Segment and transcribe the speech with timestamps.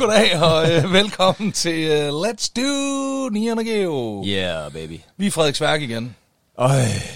[0.00, 4.24] goddag og øh, velkommen til uh, Let's Do Nian Geo.
[4.26, 5.00] Yeah, baby.
[5.16, 6.16] Vi er Frederiksværk igen.
[6.58, 6.70] Øj,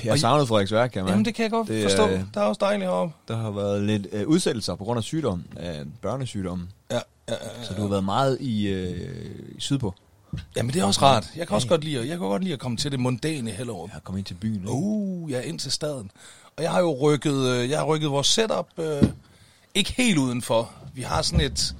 [0.05, 1.11] jeg savnede Frederiksværk, kan man.
[1.13, 2.09] Jamen, det kan jeg godt Det, det, forstå.
[2.09, 3.15] øh, Der er også dejligt heroppe.
[3.29, 6.69] Der har været lidt øh, udsættelser på grund af sygdom, af børnesygdom.
[6.91, 7.01] Ja, ja,
[7.33, 9.01] ja, Så du har været meget i, øh,
[9.57, 9.95] i sydpå.
[10.57, 11.27] Jamen, det er også rart.
[11.37, 13.51] Jeg kan også godt lide, at- jeg kan godt lide at komme til det mondæne
[13.51, 13.89] Hellerup.
[13.89, 14.55] Jeg har kommet ind til byen.
[14.61, 14.71] Ikke?
[14.73, 16.11] Uh, jeg er ind til staden.
[16.57, 19.03] Og jeg har jo rykket, øh, jeg har rykket vores setup øh,
[19.75, 20.71] ikke helt udenfor.
[20.95, 21.75] Vi har sådan et,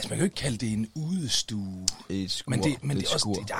[0.00, 1.86] altså man kan jo ikke kalde det en udestue.
[2.08, 2.50] Et skur.
[2.50, 3.54] Men det, men det, et er også, det,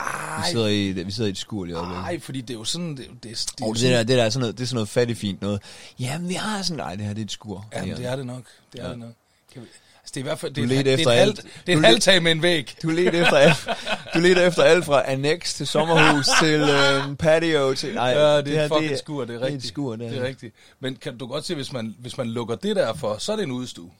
[0.47, 2.05] vi, sidder i, vi sidder i et skur lige øjeblikket.
[2.05, 4.17] ej, fordi det er jo sådan, det, det, det, det, er jo det der, det
[4.19, 5.63] der er sådan noget, det er sådan noget fattigt fint noget.
[6.01, 7.67] Jamen, vi har sådan, nej, det her det er et skur.
[7.75, 8.43] Jamen, det er det nok.
[8.73, 8.91] Det er Ja.
[8.91, 9.13] det nok.
[9.55, 9.67] Kan vi,
[10.03, 11.45] altså, det er i hvert fald, det er, det er alt.
[11.67, 12.75] det er et halvtag med en væg.
[12.83, 13.69] Du leder efter alt,
[14.15, 17.95] du leder efter alt fra annex til sommerhus til øh, patio til...
[17.95, 19.41] Nej, Ja, det er her, fucking skur, det er rigtigt.
[19.41, 20.11] Det er et skur, det er.
[20.11, 20.55] Det er rigtigt.
[20.81, 23.37] Men kan du godt se, hvis man, hvis man lukker det der for, så er
[23.37, 23.91] det en udestue.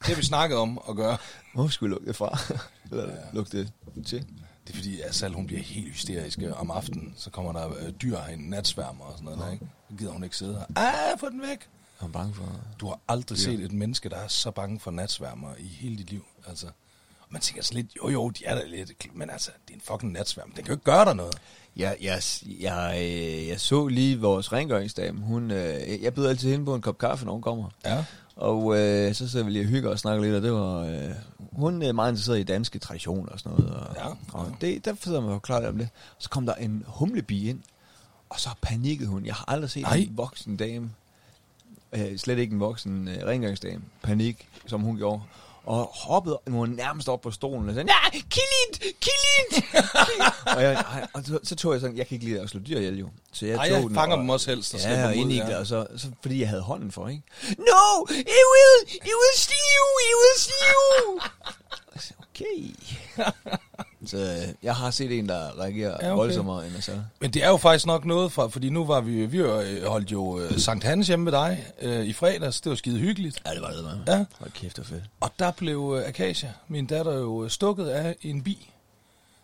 [0.00, 1.16] Det har vi snakket om at gøre.
[1.54, 2.38] Hvorfor skulle vi lukke det fra?
[2.90, 3.16] Eller ja.
[3.32, 3.72] lukke det
[4.06, 4.18] til?
[4.66, 7.14] Det er fordi, at Sal, hun bliver helt hysterisk øh, om aftenen.
[7.16, 9.66] Så kommer der øh, dyr herinde, natsværmer og sådan noget der, ikke?
[9.90, 10.82] Så gider hun ikke sidde her.
[10.82, 11.68] Ah, få den væk!
[12.00, 12.44] Jeg er bange for...
[12.80, 16.10] Du har aldrig set et menneske, der er så bange for natsværmer i hele dit
[16.10, 16.24] liv.
[16.46, 16.66] Altså,
[17.30, 19.80] man tænker sådan lidt, jo jo, de er der lidt, men altså, det er en
[19.84, 20.46] fucking natsværm.
[20.50, 21.34] Den kan jo ikke gøre dig noget.
[21.76, 22.22] Jeg, jeg,
[22.60, 25.20] jeg, øh, jeg så lige vores rengøringsdame.
[25.20, 27.68] Hun, øh, jeg byder altid hende på en kop kaffe, når hun kommer.
[27.84, 28.04] Ja.
[28.36, 30.78] Og øh, så sidder vi lige og hygger og snakker lidt, og det var...
[30.80, 31.10] Øh,
[31.52, 33.74] hun er meget interesseret i danske traditioner og sådan noget.
[33.74, 34.06] Og, Ja.
[34.32, 35.88] og det, der sidder man jo klart om det.
[36.18, 37.60] Så kom der en humlebi ind,
[38.28, 39.26] og så panikkede hun.
[39.26, 39.96] Jeg har aldrig set Nej.
[39.96, 40.90] en voksen dame,
[41.92, 45.22] øh, slet ikke en voksen øh, rengøringsdame, panik, som hun gjorde.
[45.70, 49.64] Og hoppede nu nærmest op på stolen og sagde, nej, kill it, kill it!
[50.56, 52.60] og, jeg, ej, og så, så, tog jeg sådan, jeg kan ikke lide at slå
[52.60, 53.08] dyr ihjel jo.
[53.32, 55.32] Så jeg Ej, tog jeg den fanger og- dem også helst og Ja, og ind
[55.32, 57.22] i det, og så, så, fordi jeg havde hånden for, ikke?
[57.58, 61.20] No, it will, it will see you, it will see you.
[62.30, 62.74] Okay.
[64.06, 66.06] så øh, jeg har set en, der reagerer Ja, okay.
[66.06, 66.16] okay.
[66.16, 66.92] voldsommere end så.
[67.20, 70.12] Men det er jo faktisk nok noget fra, fordi nu var vi, vi øh, holdt
[70.12, 72.60] jo øh, Sankt Hans hjemme med dig øh, i fredags.
[72.60, 73.42] Det var skide hyggeligt.
[73.46, 74.18] Ja, det var det, man.
[74.18, 74.24] Ja.
[74.38, 75.02] Hold kæft, det fedt.
[75.20, 78.70] Og der blev øh, Akasia, min datter, jo øh, stukket af en bi.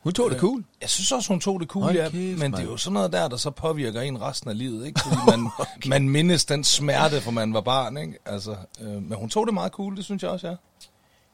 [0.01, 0.65] Hun tog det cool.
[0.81, 3.13] Jeg synes også, hun tog det cool, Hold ja, men det er jo sådan noget
[3.13, 5.01] der, der så påvirker en resten af livet, ikke?
[5.01, 5.89] Fordi man, okay.
[5.89, 8.19] man mindes den smerte, for man var barn, ikke?
[8.27, 10.55] Altså, øh, men hun tog det meget cool, det synes jeg også, ja.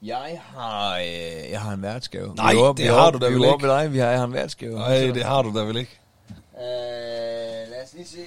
[0.02, 2.34] Jeg har, øh, jeg har en værtsgave.
[2.34, 3.62] Nej, Vi det vi har du da vi vel ikke.
[3.66, 4.78] ved dig, vi har, jeg har en værtsgave.
[4.78, 5.98] Nej, det har du da vel ikke.
[6.30, 8.18] Øh, lad os lige se.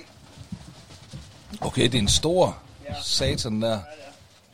[1.62, 2.58] Okay, det er en stor
[2.90, 2.94] Ja.
[3.04, 3.80] satan der.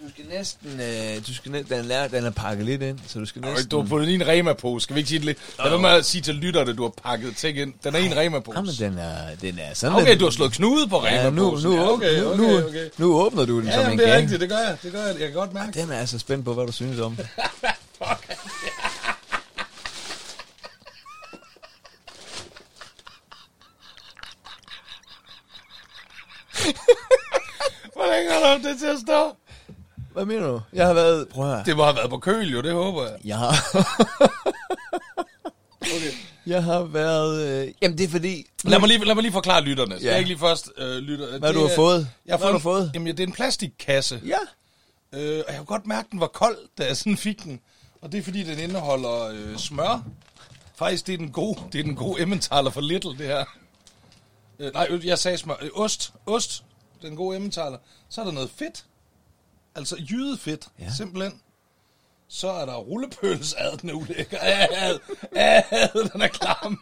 [0.06, 3.20] Du skal næsten, øh, du skal næsten, den, er, den er pakket lidt ind, så
[3.20, 3.70] du skal Næsten.
[3.70, 4.84] Du har puttet en Rema-pose.
[4.84, 5.38] Skal vi ikke sige det lidt?
[5.60, 7.74] Lad være med at sige til lytterne, du har pakket ting ind.
[7.84, 8.56] Den er i en Rema-pose.
[8.58, 11.58] Jamen, den er, den er sådan Okay, lidt- du har slået knude på Ja, nu,
[11.64, 12.90] nu, Ja, okay, okay, nu, okay.
[12.98, 14.22] nu åbner du den Ja, som jamen, en det er gang.
[14.22, 14.78] rigtigt, det gør jeg.
[14.84, 15.16] Det gør jeg.
[15.20, 15.80] Jeg kan godt mærke.
[15.80, 17.18] Den er jeg så spændt på, hvad du synes om.
[27.96, 29.36] Hvor længe har du det til at stå?
[30.14, 30.62] Hvad mener du?
[30.74, 31.28] Jeg har været...
[31.28, 31.64] Prøv at høre.
[31.66, 33.18] Det må have været på køl, jo, det håber jeg.
[33.24, 33.54] Jeg har...
[35.82, 36.12] Okay.
[36.46, 37.66] jeg har været...
[37.68, 37.74] Øh...
[37.82, 38.46] Jamen, det er fordi...
[38.64, 39.96] Lad mig lige, lad mig lige forklare lytterne.
[39.96, 40.10] Skal Ja.
[40.12, 41.26] jeg ikke lige først øh, lytte?
[41.26, 42.10] Hvad Det du har fået?
[42.26, 42.92] Jeg har Hvad har du fået?
[42.94, 44.22] Jamen, det er en plastikkasse.
[44.26, 44.38] Ja.
[45.20, 47.60] Øh, og jeg kunne godt mærke, at den var kold, da jeg sådan fik den.
[48.02, 50.04] Og det er fordi, den indeholder øh, smør.
[50.76, 53.46] Faktisk, det er den gode, det er den gode Emmentaler for Little, det her.
[54.60, 55.56] Øh, nej, jeg sagde smør.
[55.62, 56.14] Øh, ost.
[56.26, 56.64] Ost.
[57.02, 57.78] Den gode Emmentaler.
[58.10, 58.84] Så er der noget fedt.
[59.76, 60.90] Altså jydefedt, ja.
[60.98, 61.42] Simpelthen.
[62.28, 64.38] Så er der rullepøls, ad, den er ulækker.
[64.42, 65.00] Ad,
[65.36, 66.80] ad, den er klam.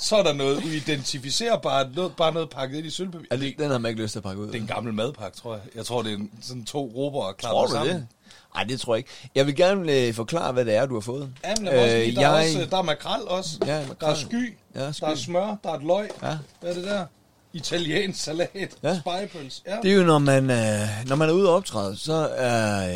[0.00, 3.26] Så er der noget uidentificerbart, noget, bare noget pakket ind i sølvpapir.
[3.30, 4.46] Altså, den har man ikke lyst til at pakke ud.
[4.46, 5.62] Det er en gammel madpakke, tror jeg.
[5.74, 7.94] Jeg tror, det er en, sådan to råber og klapper sammen.
[7.96, 8.06] det?
[8.54, 9.10] Nej, det tror jeg ikke.
[9.34, 11.30] Jeg vil gerne øh, forklare, hvad det er, du har fået.
[11.44, 12.44] Jamen, øh, også, lige, der, jeg...
[12.44, 13.58] er også, der er makrel også.
[13.66, 14.16] Ja, Der er makrel.
[14.16, 14.54] sky.
[14.74, 15.00] Ja, sky.
[15.04, 15.56] Der er smør.
[15.64, 16.10] Der er et løg.
[16.22, 16.38] Ja.
[16.60, 17.06] Hvad er det der?
[17.54, 18.76] Italiensk salat.
[18.82, 19.00] Ja.
[19.00, 19.62] Spejepøls.
[19.66, 19.76] Ja.
[19.82, 22.88] Det er jo, når man, øh, når man er ude og optræde, så, er,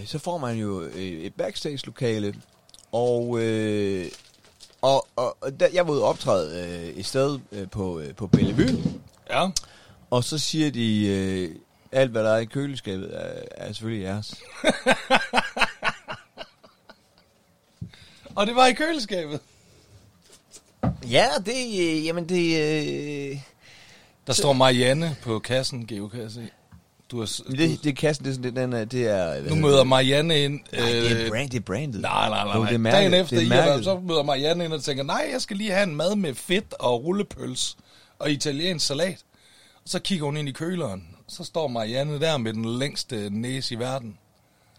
[0.00, 2.34] øh, så får man jo øh, et backstage-lokale,
[2.92, 4.06] og, øh,
[4.82, 8.14] og, og, og der, jeg var ude og optræde øh, et sted øh, på, øh,
[8.14, 8.82] på Bellevue,
[9.30, 9.48] ja.
[10.10, 11.54] og så siger de, øh,
[11.92, 14.34] alt hvad der er i køleskabet er, er selvfølgelig jeres.
[18.34, 19.40] Og det var i køleskabet.
[21.10, 22.60] Ja, det, øh, jamen det,
[23.32, 23.38] øh,
[24.30, 26.48] Der står Marianne på kassen, Geo, kan jeg se.
[27.10, 29.48] Du har, s- det, det er kassen, det er, sådan, den er, det er...
[29.48, 30.60] nu møder Marianne ind.
[30.70, 30.78] det?
[30.78, 32.00] Nej, det øh, er, brand, det er brandet.
[32.00, 32.56] Nej, nej, nej.
[32.58, 32.68] Nej.
[32.68, 32.96] det er mærket.
[32.98, 35.70] Dagen efter, det er I så møder Marianne ind og tænker, nej, jeg skal lige
[35.70, 37.76] have en mad med fedt og rullepøls
[38.18, 39.18] og italiensk salat.
[39.76, 43.74] Og så kigger hun ind i køleren, så står Marianne der med den længste næse
[43.74, 44.16] i verden.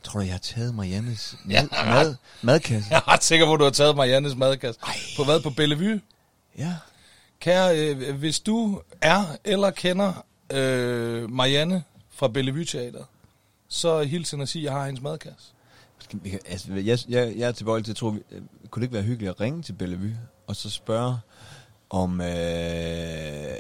[0.04, 2.88] Tror du, jeg har taget Mariannes mad, mad, madkasse?
[2.92, 4.80] Jeg er ret sikker på, at du har taget Mariannes madkasse.
[4.88, 4.96] Ej.
[5.18, 5.40] På hvad?
[5.40, 6.02] På Bellevue?
[6.58, 6.74] Ja.
[7.42, 13.04] Kære, øh, hvis du er eller kender øh, Marianne fra Bellevue Teater,
[13.68, 15.48] så hilsen at sige, at jeg har hendes madkasse.
[16.46, 19.04] Altså, jeg, jeg, jeg er tilbøjelig til at tro, vi- øh, kunne det ikke være
[19.04, 20.18] hyggeligt at ringe til Bellevue,
[20.48, 21.18] og så spørge,
[21.90, 23.58] om, øh,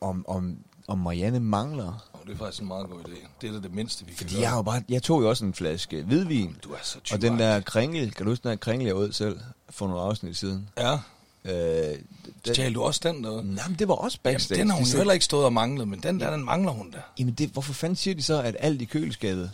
[0.00, 0.58] om, om,
[0.88, 2.08] om Marianne mangler.
[2.26, 3.28] Det er faktisk en meget god idé.
[3.40, 4.40] Det er da det mindste, vi kan Fordi gøre.
[4.42, 7.22] jeg, har jo bare, jeg tog jo også en flaske hvidvin, Du er så og
[7.22, 10.36] den der kringle, kan du huske den der kringle, jeg åd selv for nogle afsnit
[10.36, 10.68] siden?
[10.78, 10.98] Ja,
[11.48, 11.98] Øh,
[12.44, 13.54] den, stjal du også den derude?
[13.54, 14.60] nej, men det var også Jamen, backstage.
[14.60, 16.90] den har hun jo heller ikke stået og manglet, men den der, den mangler hun
[16.90, 16.98] da.
[17.18, 19.50] Jamen, det, hvorfor fanden siger de så, at alt i køleskabet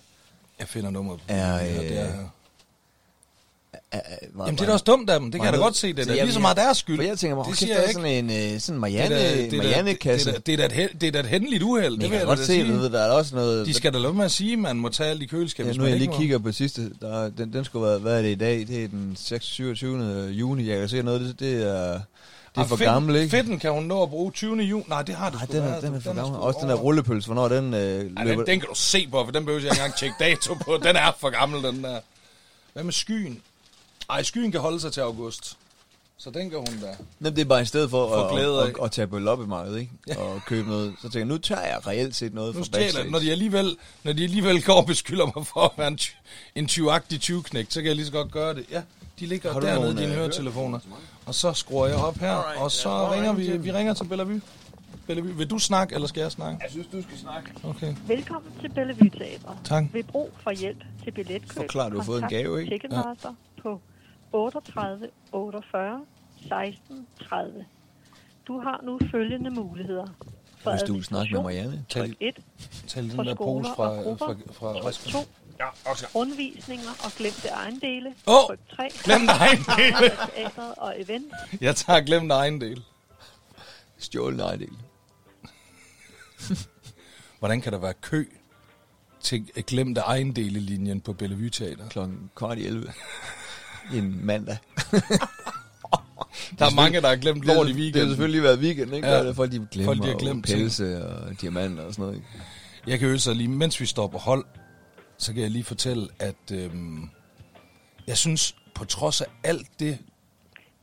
[0.59, 2.13] Jeg finder nummeret Er, øh, det er,
[3.93, 4.01] er,
[4.35, 5.31] var, Jamen, det er da også dumt af dem.
[5.33, 5.93] Det kan jeg da godt se.
[5.93, 6.97] Det er da lige så meget deres skyld.
[6.97, 9.35] For jeg tænker mig, det siger jeg sådan en øh, sådan Marianne, det er.
[9.37, 9.59] Det
[10.61, 11.93] er da- det er da et er hændeligt uheld.
[11.93, 13.67] Det vil kan jeg godt se, du ved, der er også noget...
[13.67, 15.73] De skal da lade med at sige, man må tage alt i køleskabet.
[15.73, 18.29] Ja, nu jeg lige kigger på sidste, der, den, den skulle være, hvad er det
[18.31, 18.59] i dag?
[18.69, 20.27] Det er den 6, 27.
[20.29, 22.01] juni, jeg kan se noget, det, det er, det
[22.57, 23.31] er Og for fedten- gammel, ikke?
[23.31, 24.57] Fedten kan hun nå at bruge 20.
[24.63, 24.85] juni.
[24.89, 25.83] Nej, det har det Nej, sgu den er, været.
[25.83, 26.41] den er for gammel.
[26.41, 28.37] Også den der rullepølse, hvornår den øh, Ej, løber...
[28.37, 30.81] den, den kan du se på, for den behøver jeg ikke engang tjekke dato på.
[30.83, 31.99] Den er for gammel, den der.
[32.73, 33.39] Hvad med skyen?
[34.11, 35.59] Ej, skyen kan holde sig til august.
[36.17, 36.97] Så den kan hun da.
[37.21, 39.19] Jamen, det er bare i stedet for For at, glæde at, at, at tage på
[39.19, 40.19] loppemarkedet, ikke?
[40.21, 40.95] Og købe noget.
[40.97, 43.11] Så tænker jeg, nu tager jeg reelt set noget Nu fra backstage.
[43.11, 46.13] når de alligevel, når de alligevel går og beskylder mig for at være en, ty-
[46.55, 48.65] en tyvagtig tyvknægt, så kan jeg lige så godt gøre det.
[48.71, 48.83] Ja,
[49.21, 50.79] de ligger Har du dernede, nogle, dine øh, høretelefoner.
[51.27, 54.41] Og så skruer jeg op her, og så ringer vi, vi ringer til Bellevue.
[55.07, 55.37] Bellevue.
[55.37, 56.59] Vil du snakke, eller skal jeg snakke?
[56.63, 57.51] Jeg synes, du skal snakke.
[57.65, 57.95] Okay.
[58.07, 59.57] Velkommen til Bellevue Teatret.
[59.65, 59.85] Tak.
[59.93, 62.73] Ved brug for hjælp til billetkøb, Forklar, du har fået en gave, ikke?
[62.75, 63.81] Ticketmaster på
[64.33, 66.07] 38 48
[66.49, 67.67] 16 30.
[68.47, 70.07] Du har nu følgende muligheder.
[70.59, 71.85] For Hvis du vil snakke med Marianne.
[71.89, 72.37] Tryk 1.
[72.87, 74.27] Tag den der skoler pose fra, grupper.
[74.27, 75.13] fra, fra Tryk resten.
[75.13, 75.19] 2.
[75.61, 76.09] Ja, Oscar.
[76.15, 78.15] Rundvisninger og glemte ejendele.
[78.27, 78.89] Åh, Tryk 3.
[79.05, 80.11] glem egen del.
[80.35, 81.33] Teatret og event.
[81.61, 82.83] Jeg tager glem egen del.
[83.99, 84.77] Stjålet ejendel.
[87.39, 88.25] Hvordan kan der være kø
[89.21, 91.89] til glemte ejendelelinjen på Bellevue Teater?
[91.89, 92.93] Klokken kvart i 11.
[93.95, 94.57] En mandag.
[96.59, 98.09] Der er mange, der har glemt lort i Det har weekenden.
[98.09, 99.09] selvfølgelig været weekend, ikke?
[99.09, 99.15] Ja.
[99.15, 100.59] Der er folk, de glemmer Folk, de har glemt ting.
[100.59, 102.17] pelse og diamanter og sådan noget.
[102.17, 102.29] Ikke?
[102.87, 104.45] Jeg kan så lige, mens vi står på hold,
[105.19, 107.09] så kan jeg lige fortælle, at øhm,
[108.07, 109.99] jeg synes, på trods af alt det...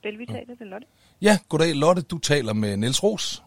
[0.04, 0.88] Bellevue Teatret, det er Lotte.
[1.22, 3.44] Ja, goddag Lotte, du taler med Niels Ros.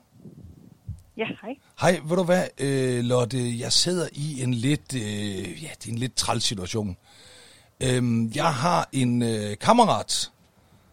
[1.16, 1.55] Ja, hej.
[1.81, 5.93] Hej, ved du hvad, øh, Lotte, jeg sidder i en lidt, øh, ja, det er
[5.93, 6.96] en lidt træls situation.
[7.82, 10.31] Øhm, jeg har en øh, kammerat,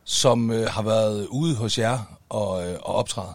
[0.04, 2.00] som øh, har været ude hos jer
[2.30, 3.34] og, øh, og optræde.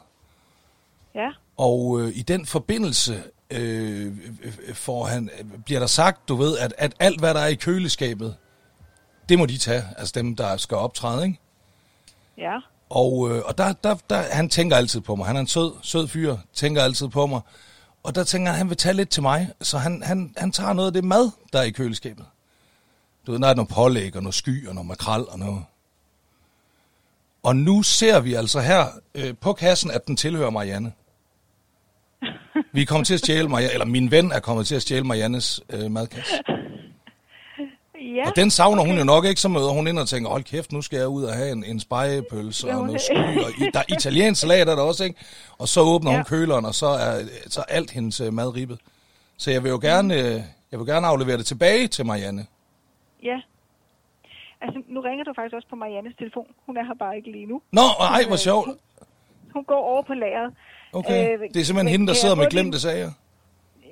[1.14, 4.12] Ja, Og øh, i den forbindelse øh,
[4.74, 5.30] får han,
[5.64, 8.36] bliver der sagt, du ved, at, at alt, hvad der er i køleskabet,
[9.28, 11.38] det må de tage, altså dem, der skal optræde, ikke?
[12.38, 12.58] ja.
[12.90, 15.26] Og, øh, og der, der, der, han tænker altid på mig.
[15.26, 17.40] Han er en sød, sød fyr, tænker altid på mig.
[18.02, 19.50] Og der tænker han, at han vil tage lidt til mig.
[19.60, 22.26] Så han, han, han tager noget af det mad, der er i køleskabet.
[23.26, 25.62] Du ved, der er noget pålæg og noget sky og noget makrel og noget.
[27.42, 30.92] Og nu ser vi altså her øh, på kassen, at den tilhører Marianne.
[32.72, 35.04] Vi er kommet til at stjæle Marianne, eller min ven er kommet til at stjæle
[35.04, 36.34] Mariannes øh, madkasse.
[38.16, 40.44] Ja, Og den savner hun jo nok ikke, så møder hun ind og tænker, hold
[40.44, 43.38] kæft, nu skal jeg ud og have en, en spejepølse Ja, og hun noget sky,
[43.44, 45.20] og i, der er italiensk salat er der også, ikke?
[45.58, 46.24] Og så åbner hun Ja.
[46.24, 48.78] køleren, og så er, så er alt hendes øh, mad ribbet.
[49.36, 50.40] Så jeg vil jo gerne, øh,
[50.72, 52.46] jeg vil gerne aflevere det tilbage til Marianne.
[53.24, 53.40] Ja.
[54.60, 56.46] Altså, nu ringer du faktisk også på Mariannes telefon.
[56.66, 57.62] Hun er her bare ikke lige nu.
[57.72, 58.68] Nå, ej, hvor sjovt.
[59.54, 60.54] Hun går over på lageret.
[60.92, 63.10] Okay, Øh, det er simpelthen men hende, der sidder med glemte sager.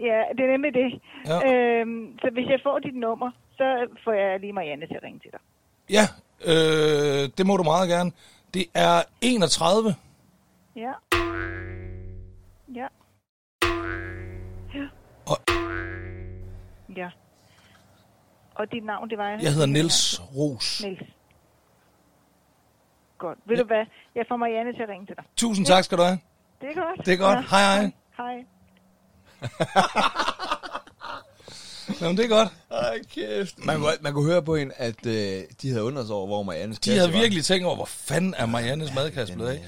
[0.00, 1.00] Ja, det er nemlig det.
[1.26, 1.52] Ja.
[1.52, 5.18] Øhm, så hvis jeg får dit nummer, så får jeg lige Marianne til at ringe
[5.20, 5.40] til dig.
[5.90, 6.04] Ja,
[6.44, 8.10] øh, det må du meget gerne.
[8.54, 9.94] Det er 31.
[10.76, 10.92] Ja.
[12.74, 12.86] Ja.
[14.74, 14.86] Ja.
[15.26, 15.38] Og-
[16.96, 17.08] Ja.
[18.54, 19.28] Og dit navn, det var...
[19.28, 20.82] Jeg hedder Niels Ros.
[20.84, 21.02] Niels.
[23.18, 23.38] Godt.
[23.46, 23.84] Ved du hvad?
[24.14, 25.24] Jeg får Marianne til at ringe til dig.
[25.36, 26.18] Tusind tak skal du have.
[26.60, 27.06] Det er godt.
[27.06, 27.50] Det er godt.
[27.50, 27.90] Hej, hej.
[28.16, 28.44] Hej.
[32.00, 32.48] Jamen, det er godt.
[32.70, 33.64] Ej, kæft.
[33.64, 36.42] Man kunne, man kunne høre på hende, at øh, de havde undret sig over, hvor
[36.42, 39.60] Mariannes De havde virkelig tænkt over, hvor fanden er Mariannes madkasse blevet af?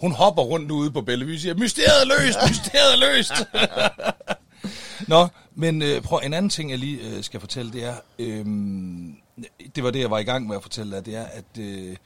[0.00, 3.32] Hun hopper rundt ude på Bellevue og siger, mysteriet er løst, mysteriet er løst.
[5.12, 8.44] Nå, men øh, prøv, en anden ting, jeg lige øh, skal fortælle, det er, øh,
[9.76, 11.96] det var det, jeg var i gang med at fortælle dig, det er, at øh,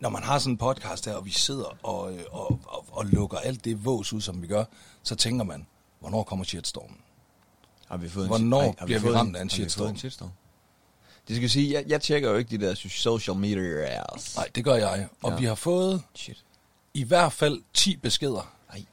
[0.00, 3.06] når man har sådan en podcast her, og vi sidder og, øh, og, og, og
[3.06, 4.64] lukker alt det vås ud, som vi gør,
[5.02, 5.66] så tænker man,
[6.00, 6.96] Hvornår kommer shitstormen?
[7.88, 9.88] Har vi fået en, Hvornår ej, har bliver vi fået ramt af en vi shitstorm?
[9.90, 10.30] en shitstorm?
[11.28, 14.02] Det skal sige, jeg, jeg tjekker jo ikke de der social media.
[14.36, 15.08] Nej, det gør jeg.
[15.22, 15.36] Og Ja.
[15.38, 16.44] vi har fået Shit.
[16.94, 18.84] i hvert fald 10 beskeder, Nej.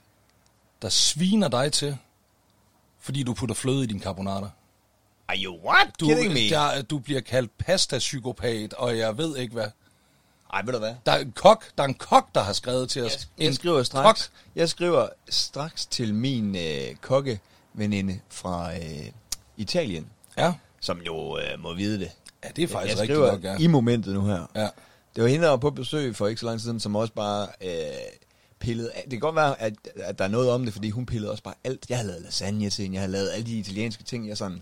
[0.81, 1.97] der sviner dig til,
[3.03, 4.49] fordi du putter fløde i din carbonara.
[5.27, 5.87] Are you what?
[5.99, 6.49] Du, Kidding me?
[6.49, 9.67] der, du bliver kaldt pasta-psykopat, og jeg ved ikke hvad.
[10.53, 10.95] Ej, ved du hvad?
[11.05, 13.27] Der er en kok, der, er en kok, der har skrevet til os.
[13.37, 14.31] Jeg, jeg skriver straks.
[14.55, 18.81] Jeg skriver straks til min øh, kokkeveninde fra øh,
[19.57, 20.07] Italien,
[20.37, 22.11] Ja, som jo øh, må vide det.
[22.43, 23.57] ja det er faktisk jeg rigtigt skriver nok, ja.
[23.57, 24.45] i momentet nu her.
[24.55, 24.67] ja.
[25.15, 27.13] Det var hende, der var på besøg for ikke så lang tid siden, som også
[27.13, 27.69] bare øh,
[28.63, 29.01] pillede af.
[29.03, 31.43] Det kan godt være, at, at der er noget om det, fordi hun pillede også
[31.43, 31.85] bare alt.
[31.89, 34.61] Jeg har lavet lasagne til hende, jeg har lavet alle de italienske ting, jeg sådan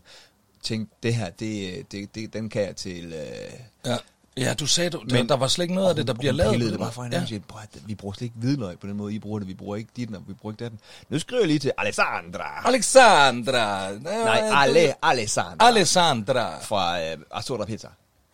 [0.64, 3.06] tænkte, det her, det, det, det, den kan jeg til...
[3.14, 3.52] Øh,
[3.86, 3.98] Ja.
[4.38, 6.34] ja, du sagde, du, der, Men- der var slet ikke noget af det, der bliver
[6.34, 6.60] lavet.
[6.60, 7.30] Det den bare for hinanden.
[7.50, 7.62] Ja.
[7.64, 9.48] At- vi bruger slet ikke hvidløg på den måde, I bruger det.
[9.48, 10.80] Vi bruger ikke dit, og vi bruger ikke datten.
[11.10, 12.68] Nu skriver jeg lige til Alessandra.
[12.68, 13.92] Alexandra.
[13.92, 15.68] Nej, Ale, Alessandra.
[15.68, 16.60] Alessandra.
[16.62, 17.88] Fra øh, Asura Pizza.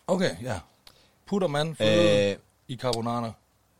[0.06, 0.58] Okay, ja.
[1.26, 2.36] Putter man Øh,
[2.68, 3.32] i carbonara.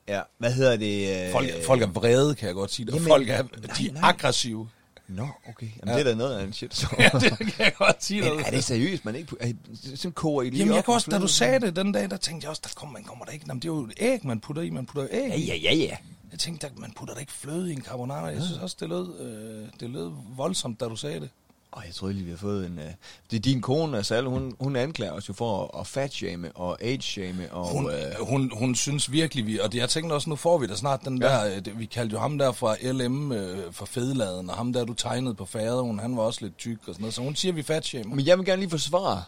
[0.09, 1.27] Ja, hvad hedder det?
[1.27, 2.87] Øh, Folk, folk er vrede, kan jeg godt sige.
[2.93, 4.09] Jamen, folk er, nej, de er nej.
[4.09, 4.69] aggressive.
[5.09, 5.67] Nå, okay.
[5.81, 5.93] Jamen, Ja.
[5.95, 6.75] det er da noget af en shit.
[6.75, 6.87] Så.
[6.99, 9.37] Ja, det kan jeg godt sige Men er det seriøst, man ikke...
[9.41, 9.53] Er,
[9.95, 12.17] sådan koger I lige Jamen, jeg kan også, da du sagde det den dag, der
[12.17, 13.45] tænkte jeg også, der kommer, man kommer der ikke.
[13.49, 14.71] Jamen, det er jo æg, man putter i.
[14.71, 15.97] Man putter æg Ja, ja, ja, ja.
[16.31, 18.27] Jeg tænkte, der, man putter da ikke fløde i en carbonara.
[18.27, 21.29] Jeg synes også, det lød, øh, det lød voldsomt, da du sagde det.
[21.73, 22.79] Og jeg troede lige, vi har fået en...
[22.79, 22.85] Uh,
[23.31, 26.83] det er din kone, Sal, hun, hun anklager os jo for at, at fatshame og
[26.83, 27.53] age-shame.
[27.53, 29.59] Og, Hun, øh, hun, hun synes virkelig, vi...
[29.61, 31.29] Og det, jeg tænkte også, nu får vi da snart den Ja.
[31.29, 31.57] der...
[31.57, 34.85] øh, Det, vi kaldte jo ham der fra LM øh, for fedeladen, og ham der,
[34.85, 37.15] du tegnede på faderen, han var også lidt tyk og sådan noget.
[37.15, 38.15] Så hun siger, vi fatshamer.
[38.17, 39.23] Men jeg vil gerne lige forsvare.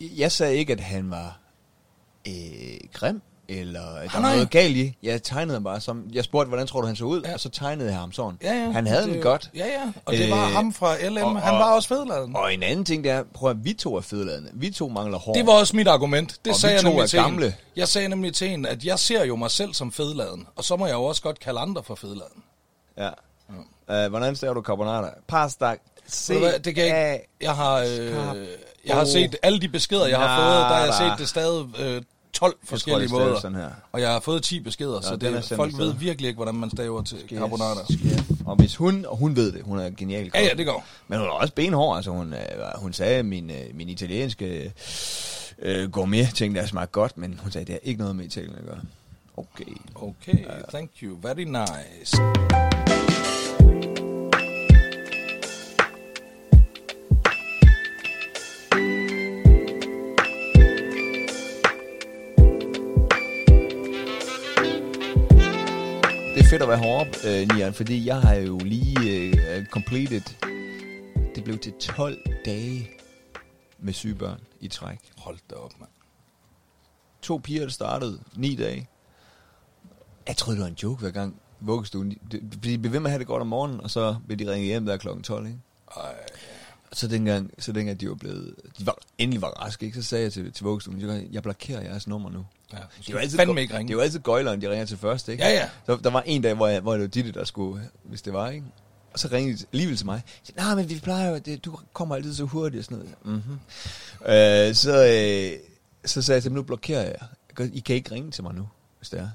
[0.00, 1.38] Jeg sagde ikke, at han var
[2.28, 2.34] øh,
[2.92, 4.32] grim, eller der Ah, var nej.
[4.34, 4.96] noget galt i.
[5.02, 6.04] Jeg tegnede ham bare som...
[6.12, 7.22] Jeg spurgte, hvordan tror du, han så ud?
[7.22, 7.34] Ja.
[7.34, 8.38] Og så tegnede jeg ham sådan.
[8.42, 8.70] Ja, ja.
[8.70, 9.50] Han havde det, den godt.
[9.56, 9.92] Ja, ja.
[10.04, 11.16] Og det var Øh, ham fra LM.
[11.16, 12.36] og- han var også fedeladen.
[12.36, 14.50] Og en anden ting, det er, prøv at vi to er fedladende.
[14.54, 15.32] Vi to mangler hår.
[15.32, 16.38] Det var også mit argument.
[16.44, 17.44] Det Og sagde jeg nemlig til gamle.
[17.44, 17.56] hende.
[17.76, 20.46] Jeg sagde nemlig til hende, at jeg ser jo mig selv som fedladen.
[20.56, 22.42] Og så må jeg jo også godt kalde andre for fedladen.
[22.98, 23.10] Ja.
[23.88, 25.10] Uh, hvordan staver du carbonara?
[25.28, 25.76] Pasta.
[26.28, 27.26] Hvad, det kan jeg ikke.
[27.40, 28.46] Jeg har, øh,
[28.86, 31.64] jeg har set alle de beskeder, jeg har fået, der har jeg set det stadig
[31.80, 32.02] øh,
[32.34, 33.40] 12 forskellige staves måder.
[33.40, 33.70] sådan her.
[33.92, 36.36] Og jeg har fået 10 beskeder, så den er det, sendt folk ved virkelig ikke,
[36.36, 37.76] hvordan man staver til Skal carbonara.
[38.04, 40.30] jeg- Og hvis hun, og hun ved det, hun er genial.
[40.34, 40.84] Ja, ja, det går.
[41.08, 42.38] Men hun er også benhård, altså hun, øh,
[42.76, 44.72] hun sagde, at min, øh, min italienske
[45.62, 48.64] øh, gourmet-ting, der smagte godt, men hun sagde, det har ikke noget med Italien at
[48.66, 48.80] gøre.
[49.36, 49.72] Okay.
[49.94, 51.16] Okay, thank you.
[51.22, 52.16] Very nice.
[66.44, 70.20] Er fedt at være heroppe, øh, Nian, fordi jeg har jo lige øh, completed,
[71.34, 72.90] det blev til 12 dage
[73.78, 74.98] med syge børn i træk.
[75.18, 75.90] Hold da op, mand.
[77.22, 78.88] To piger, der startede 9 dage.
[80.28, 82.18] Jeg troede, det var en joke hver gang vuggestuen.
[82.52, 84.52] Fordi de blev ved med at have det godt om morgenen, og så blev de
[84.52, 85.58] ringet hjem der klokken 12, ikke?
[85.96, 86.14] Ej,
[86.92, 90.02] så dengang, så dengang de var blevet, de var, endelig var raske, ikke?
[90.02, 92.46] så sagde jeg til, til vuggestuen, jeg, jeg blokerer jeres nummer nu.
[92.74, 92.82] Ja.
[92.98, 93.88] Det er jo altid, fandme ikke ringe.
[93.88, 95.44] Det er jo altid gøjleren, de ringer til først, ikke?
[95.44, 95.68] Ja, ja.
[95.86, 98.32] Så der var en dag, hvor, jeg, hvor det var Ditte, der skulle, hvis det
[98.32, 98.66] var, ikke?
[99.12, 100.22] Og så ringede de alligevel til mig.
[100.56, 103.14] Nej, men vi plejer jo, det, du kommer altid så hurtigt og sådan noget.
[103.24, 103.58] Mm-hmm.
[104.26, 105.58] Øh, så, øh,
[106.04, 107.16] så sagde jeg til dem, nu blokerer jeg.
[107.72, 109.28] I kan ikke ringe til mig nu, hvis det er.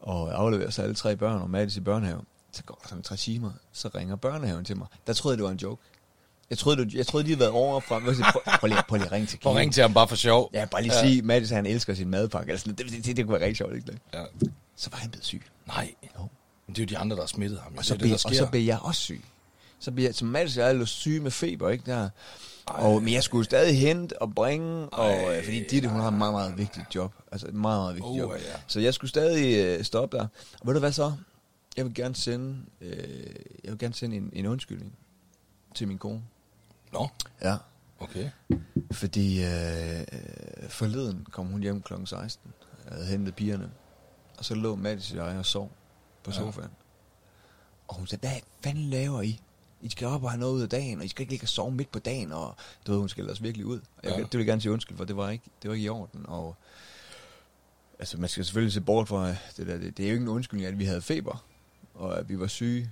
[0.00, 2.20] Og afleverer så alle tre børn og Mads i børnehave.
[2.52, 4.86] Så går der sådan tre timer, så ringer børnehaven til mig.
[5.06, 5.82] Der troede jeg, det var en joke.
[6.50, 7.98] Jeg troede, det, jeg troede de havde været over fra...
[7.98, 8.14] Prøv,
[8.60, 9.60] prøv, lige, prøv lige at ringe til Prøv at Kine.
[9.60, 10.50] ringe til ham bare for sjov.
[10.52, 11.06] Ja, bare lige Ja.
[11.08, 12.48] sige, Mads, han elsker sin madpakke.
[12.52, 12.64] Noget.
[12.78, 13.98] Det, det, det, det, kunne være rigtig sjovt, ikke?
[14.14, 14.24] Ja.
[14.76, 15.42] Så var han blevet syg.
[15.66, 16.28] Nej, Jo.
[16.66, 17.72] men det er jo de andre, der har smittet ham.
[17.76, 19.24] Og så, det blev, det, og så blev jeg også syg.
[19.78, 22.08] Så blev jeg, som Mads og jeg lå syge med feber, ikke der?
[22.66, 26.08] Og, men jeg skulle stadig hente og bringe, og, Ej, øh, fordi Ditte, hun har
[26.08, 27.12] et meget, meget vigtigt job.
[27.32, 28.32] Altså et meget, meget vigtigt Uh, job.
[28.32, 28.38] ja.
[28.66, 30.26] Så jeg skulle stadig øh, stoppe der.
[30.60, 31.12] Og ved du hvad så?
[31.76, 32.98] Jeg vil gerne sende, øh,
[33.64, 34.92] jeg vil gerne sende en, en undskyldning
[35.74, 36.22] til min kone.
[36.94, 37.08] Nå,
[37.42, 37.56] Ja.
[37.98, 38.30] okay.
[38.92, 41.92] Fordi øh, øh, forleden kom hun hjem kl.
[42.04, 42.52] 16.
[42.84, 43.70] Jeg havde hentet pigerne.
[44.38, 45.72] Og så lå Mads og jeg og sov
[46.24, 46.36] på Ja.
[46.36, 46.70] sofaen.
[47.88, 49.40] Og hun sagde, hvad fanden laver I?
[49.82, 51.48] I skal op og have noget ud af dagen, og I skal ikke ligge og
[51.48, 52.32] sove midt på dagen.
[52.32, 52.54] Og
[52.86, 53.78] du ved, hun skældte os virkelig ud.
[53.78, 54.18] Og jeg, Ja.
[54.22, 56.24] det vil jeg gerne sige undskyld for, det var ikke, det var ikke i orden.
[56.28, 56.56] Og,
[57.98, 59.78] altså, man skal selvfølgelig se bort fra det der.
[59.78, 61.44] Det, det er jo ikke en undskyldning, at vi havde feber,
[61.94, 62.90] og at vi var syge.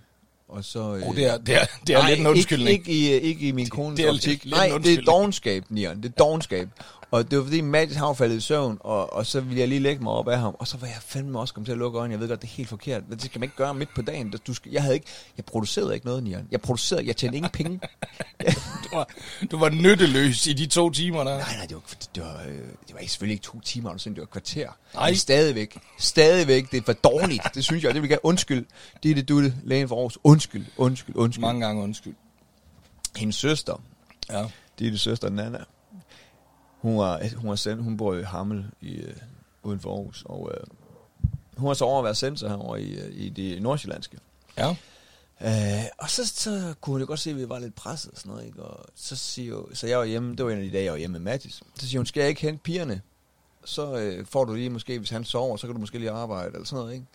[0.53, 2.71] Og så, Oh, det er, det er, det er Nej, lidt en undskyldning.
[2.71, 4.27] Ikke, ikke, i, ikke i min kones det er optik.
[4.29, 5.97] lidt- lidt Nej, det er dogenskab, Nian.
[6.03, 6.69] Det er dogenskab.
[7.13, 9.81] Og det var fordi Mads har faldet i søvn, og, og så ville jeg lige
[9.81, 11.99] lægge mig op af ham, og så var jeg fandme også kommet til at lukke
[11.99, 12.13] øjnene.
[12.13, 13.03] Jeg ved godt, det er helt forkert.
[13.11, 14.35] Det skal man ikke gøre midt på dagen.
[14.47, 16.49] Du skal, jeg, havde ikke, jeg producerede ikke noget, Nian.
[16.51, 17.81] Jeg producerede, jeg tjente ingen penge.
[18.93, 19.09] Du var,
[19.51, 21.39] du var nytteløs i de to timer der.
[21.39, 21.83] Nej, nej, det var,
[22.15, 24.69] det var, øh, det var ikke, selvfølgelig ikke to timer, det var et kvarter.
[24.95, 25.11] Nej.
[25.11, 27.43] Men stadigvæk, stadigvæk, det er for dårligt.
[27.55, 28.25] Det synes jeg, det vil jeg gerne.
[28.25, 28.67] Undskyld,
[29.03, 30.19] det er det, du lægen for Aarhus.
[30.25, 31.41] Undskyld, undskyld, undskyld.
[31.41, 32.15] Mange gange undskyld.
[33.17, 33.81] Hendes søster,
[34.31, 34.45] Ja.
[34.79, 35.59] det er det søster Nana.
[36.83, 39.17] Hun var, hun var sendt, hun bor i Hammel i, øh,
[39.63, 40.65] uden for Aarhus, og øh,
[41.57, 44.19] hun var så over at være sensor herovre i, øh, i det nordsjællandske.
[44.59, 44.77] Ja.
[45.41, 48.19] Øh, og så, så kunne hun jo godt se, at vi var lidt presset og
[48.19, 48.63] sådan noget, ikke?
[48.63, 50.93] Og så siger jo, så jeg var hjemme, det var en af de dage, jeg
[50.93, 51.63] var hjemme med Mathis.
[51.79, 53.01] Så siger hun, skal jeg ikke hente pigerne?
[53.65, 56.53] Så øh, får du lige måske, hvis han sover, så kan du måske lige arbejde,
[56.53, 57.07] eller sådan noget, ikke?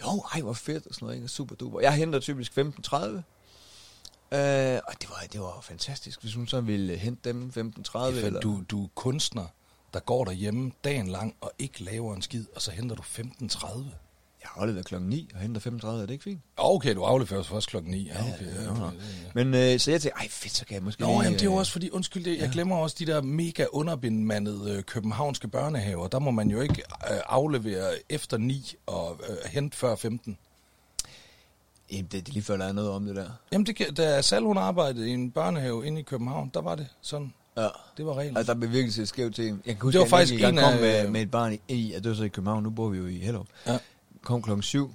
[0.00, 1.28] Jo, ej, hvor fedt, og sådan noget, ikke?
[1.28, 1.80] Super duper.
[1.80, 2.96] Jeg henter typisk 15.30.
[4.32, 8.06] Øh, og det var, det var fantastisk, hvis hun så ville hente dem 15.30.
[8.06, 8.40] Eller...
[8.40, 9.46] Du, du er kunstner,
[9.94, 13.66] der går derhjemme dagen lang og ikke laver en skid, og så henter du 15.30.
[14.46, 16.40] Jeg har afleveret klokken 9 og henter 35, er det ikke fint?
[16.56, 18.06] Okay, du afleverer først klokken 9.
[18.06, 18.90] Ja, okay, ja, okay, ja, ja.
[19.34, 21.40] Men øh, så jeg tænkte, ej fedt, så kan jeg måske Nå, lige, jamen, det
[21.40, 24.82] er jo øh, også fordi, undskyld det, jeg glemmer også de der mega underbemandede øh,
[24.82, 26.08] københavnske børnehaver.
[26.08, 30.38] Der må man jo ikke øh, aflevere efter 9 og øh, hente før 15.
[31.90, 33.30] Jamen, det, det lige før, der er noget om det der.
[33.52, 36.74] Jamen, det, kan- da Sal hun arbejdede i en børnehave inde i København, der var
[36.74, 37.32] det sådan.
[37.56, 37.68] Ja.
[37.96, 38.36] Det var reglen.
[38.36, 39.62] Altså, der blev virkelig set skævt til en.
[39.66, 41.30] Jeg kan huske, Det var at faktisk jeg engang en kom af- med, med et
[41.30, 43.46] barn i, i, at det var så i København, nu bor vi jo i Hellerup.
[43.66, 43.78] Ja.
[44.22, 44.94] Kom klokken syv,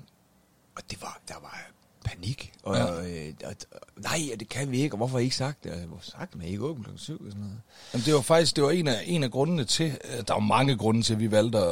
[0.75, 1.70] og det var, der var
[2.05, 2.53] panik.
[2.63, 2.85] Og, Ja.
[2.85, 3.27] ja.
[3.27, 3.53] øh, og,
[3.97, 5.71] nej, det kan vi ikke, og hvorfor har I ikke sagt det?
[5.71, 7.13] Og Hvorfor sagt man ikke åben klokken syv?
[7.25, 7.57] Og sådan noget.
[7.93, 10.39] Jamen, det var faktisk det var en af, en af grundene til, øh, der var
[10.39, 11.65] mange grunde til, at vi valgte at,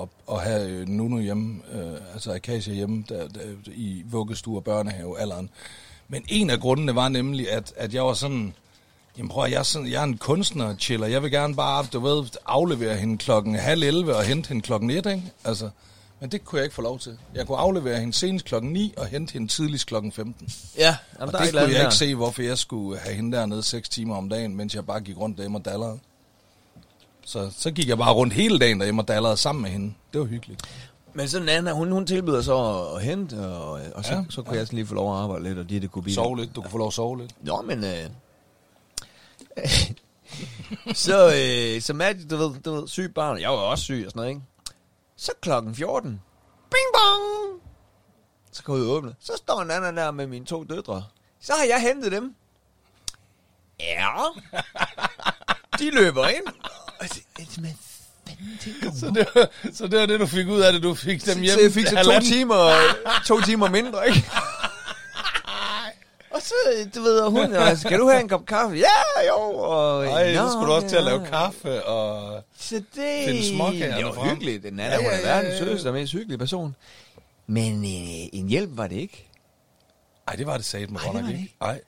[0.00, 4.64] at, at, have øh, Nuno hjemme, øh, altså Akasia hjemme der, der, i vuggestue og
[4.64, 5.50] børnehave alderen.
[6.08, 8.54] Men en af grundene var nemlig, at, at jeg var sådan,
[9.18, 11.06] jamen prøv at, jeg er, sådan, jeg er en kunstner, chiller.
[11.06, 14.90] Jeg vil gerne bare, du ved, aflevere hende klokken halv 11 og hente hende klokken
[14.90, 15.22] 1, ikke?
[15.44, 15.70] Altså,
[16.24, 17.18] men det kunne jeg ikke få lov til.
[17.34, 20.48] Jeg kunne aflevere hende senest klokken 9 og hente hende tidligst klokken 15.
[20.78, 24.16] Ja, Og det kunne jeg ikke se, hvorfor jeg skulle have hende dernede 6 timer
[24.16, 25.98] om dagen, mens jeg bare gik rundt derhjemme og dallerede.
[27.24, 29.94] Så, så gik jeg bare rundt hele dagen derhjemme og dallerede sammen med hende.
[30.12, 30.62] Det var hyggeligt.
[31.14, 34.54] Men så Nana, hun, hun tilbyder så at, hente, og, og så, Ja, så kunne
[34.54, 34.58] ja.
[34.58, 36.14] jeg sådan lige få lov at arbejde lidt, og de det kunne blive.
[36.14, 36.56] Sove lidt.
[36.56, 37.32] Du kunne få lov at sove lidt.
[37.40, 37.84] Nå, men...
[37.84, 38.10] Øh,
[41.06, 44.10] så, øh, så Matt, du ved, du ved, syg barn, jeg var også syg og
[44.10, 44.42] sådan noget, ikke?
[45.24, 46.10] Så klokken 14.
[46.70, 47.60] Bing bong!
[48.52, 49.12] Så går jeg ud og åbner.
[49.20, 51.04] Så står Nana der med mine to døtre.
[51.40, 52.34] Så har jeg hentet dem.
[53.80, 54.10] Ja.
[55.78, 56.46] De løber ind.
[57.00, 57.06] Og
[57.36, 57.76] det,
[59.00, 60.82] Så det, var, så det var det, du fik ud af det.
[60.82, 61.54] Du fik dem hjem.
[61.54, 62.72] så jeg fik så to timer,
[63.26, 64.30] to timer mindre, ikke?
[66.44, 66.54] Så,
[66.94, 68.76] du ved, og hun, og, skal du have en kop kaffe?
[68.76, 69.36] Ja, jo.
[69.54, 72.42] Og, Ej, så "Nå, skulle du også til at ja." lave kaffe og...
[72.58, 74.28] Så det, Finde småkagerne det var frem.
[74.28, 74.62] hyggeligt.
[74.62, 75.58] Den er Ja, ja, ja, ja, verdens ja.
[75.58, 76.76] sødeste og mest hyggelige person.
[77.46, 79.28] Men øh, en hjælp var det ikke.
[80.28, 81.54] Ej, det var det med Ej, godt nok ikke.
[81.60, 81.80] Ej.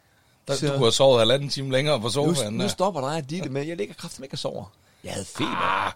[0.49, 2.55] Der, Så- Du kunne have sovet halvanden time længere på Nu, sofaen.
[2.55, 2.69] nu der.
[2.69, 3.65] stopper dig at det med.
[3.67, 4.65] Jeg ligger kraftigt ikke og sover.
[5.05, 5.87] Jeg havde feber.
[5.87, 5.93] Ah.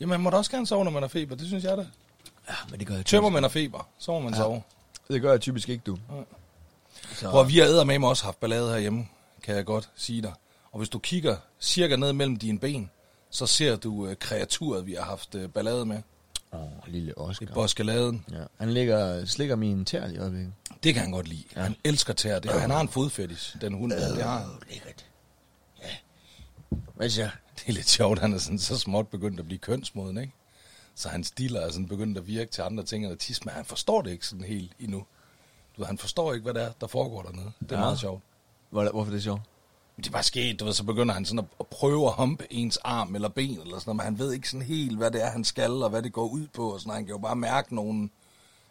[0.00, 1.36] Jamen, man må da også gerne sove, når man har feber.
[1.36, 1.86] Det synes jeg da.
[2.48, 4.38] Ja, men det gør jeg Tømmer man har feber, så må man Ja.
[4.38, 4.62] sove.
[5.10, 5.98] Det gør jeg typisk ikke, du.
[6.10, 6.24] Nej.
[7.24, 9.08] Så, Prøv, vi har eddermame også haft ballade herhjemme,
[9.42, 10.32] kan jeg godt sige dig.
[10.72, 12.90] Og hvis du kigger cirka ned mellem dine ben,
[13.30, 16.02] så ser du uh, kreaturet, vi har haft uh, ballade med.
[16.52, 17.46] Åh, lille Oscar.
[17.46, 18.24] I boskaladen.
[18.32, 18.42] Ja.
[18.58, 20.52] Han ligger, slikker min tær i øjeblikket.
[20.82, 21.44] Det kan han godt lide.
[21.56, 21.60] Ja.
[21.62, 22.38] Han elsker tæer.
[22.38, 23.92] Det, han har en fodfetish, den hund.
[23.92, 24.14] der.
[24.14, 24.48] Det har han.
[24.70, 25.06] lækkert.
[25.82, 25.88] Ja.
[26.94, 30.18] Hvad siger Det er lidt sjovt, han er sådan så småt begyndt at blive kønsmoden,
[30.18, 30.32] ikke?
[30.94, 33.64] Så hans stiller er sådan begyndt at virke til andre ting at tisse, men han
[33.64, 35.04] forstår det ikke sådan helt endnu.
[35.76, 37.52] Du ved, han forstår ikke, hvad det er, der foregår dernede.
[37.60, 37.80] Det er ja.
[37.80, 38.22] Meget sjovt.
[38.70, 39.40] Hvor, hvorfor er det sjovt?
[39.96, 42.12] Men det er bare sket, du ved, så begynder han sådan at, at prøve at
[42.12, 45.10] humpe ens arm eller ben eller sådan noget, men han ved ikke sådan helt, hvad
[45.10, 46.94] det er, han skal, og hvad det går ud på, og sådan.
[46.94, 48.10] Han kan jo bare mærke nogen,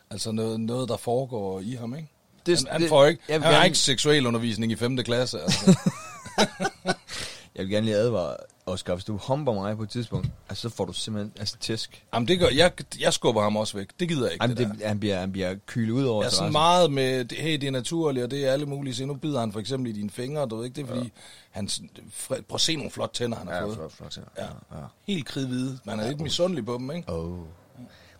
[0.09, 2.09] altså noget, noget der foregår i ham, ikke?
[2.45, 4.75] Det- han, han, det- får ikke, jeg han vil har gerne- ikke seksuel undervisning i
[4.75, 4.97] 5.
[4.97, 5.79] klasse, altså.
[7.55, 10.75] Jeg vil gerne lige advare, Oscar, hvis du humper mig på et tidspunkt, altså, så
[10.75, 12.03] får du simpelthen altså, tæsk.
[12.13, 13.87] Jamen, det gør, jeg, jeg skubber ham også væk.
[13.99, 14.87] Det gider jeg ikke, Jamen, det, det, der.
[14.87, 17.67] han, bliver, han bliver kylet ud over Jeg er sådan meget med, det, hey, det
[17.67, 18.95] er naturligt, og det er alle mulige.
[18.95, 21.11] Så nu bider han for eksempel i dine fingre, du ved ikke, det er fordi,
[21.51, 23.75] han, sådan- fred- prøv at se nogle flotte tænder, han har Ja, fået.
[23.75, 24.17] flot, flot.
[24.37, 24.43] Ja.
[24.43, 24.49] Ja.
[24.79, 24.85] ja.
[25.07, 25.79] Helt kridhvide.
[25.85, 27.13] Man er lidt misundelig på dem, ikke?
[27.13, 27.37] Oh.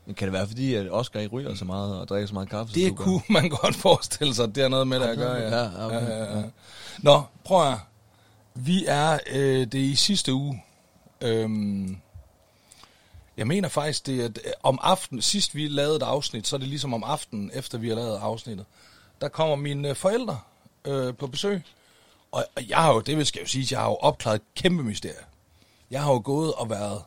[0.06, 2.50] Men kan det være fordi, at Oscar ikke ryger så meget og drikker så meget
[2.50, 2.74] kaffe?
[2.74, 5.58] Det kunne man godt forestille sig, at det har noget med det at gøre, ja.
[5.64, 6.44] Ja, okay, ja, ja.
[7.00, 7.78] Nå, prøv at
[8.56, 10.64] vi er, øh, det er i sidste uge.
[11.22, 11.98] Øhm,
[13.38, 16.58] jeg mener faktisk, det er at, om aftenen, sidst vi lavede et afsnit, så er
[16.58, 18.66] det ligesom om aftenen, efter vi har lavet afsnittet.
[19.22, 20.40] Der kommer mine øh, forældre
[20.86, 21.62] øh, på besøg.
[22.32, 24.42] Og, og jeg har jo, det skal jeg jo sige, jeg har jo opklaret et
[24.56, 25.26] kæmpe mysterie.
[25.92, 27.02] Jeg har jo gået og været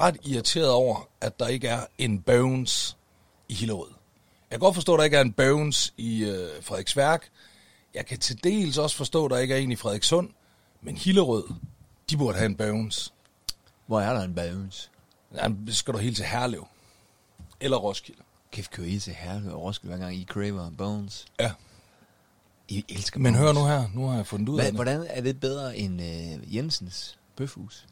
[0.00, 2.96] ret irriteret over, at der ikke er en Bones
[3.48, 3.90] i Hillerød.
[4.50, 7.28] Jeg kan godt forstå, at der ikke er en Bones i øh, Frederiksværk.
[7.94, 10.28] Jeg kan til dels også forstå, at der ikke er en i Frederikssund.
[10.82, 11.44] Men Hillerød,
[12.10, 13.12] de burde have en Bones.
[13.86, 14.90] Hvor er der en bones?
[15.34, 16.66] Ja, så skal du helt til Herlev.
[17.60, 18.22] Eller Roskilde.
[18.52, 21.26] Kæft, kører I til Herlev og Roskilde, hver gang I craver bones?
[21.40, 21.52] Ja.
[22.68, 23.40] I elsker Men bones.
[23.46, 24.74] hør nu her, nu har jeg fundet ud af Hvad, det.
[24.74, 27.86] hvordan er det bedre end øh, Jensens bøfhus?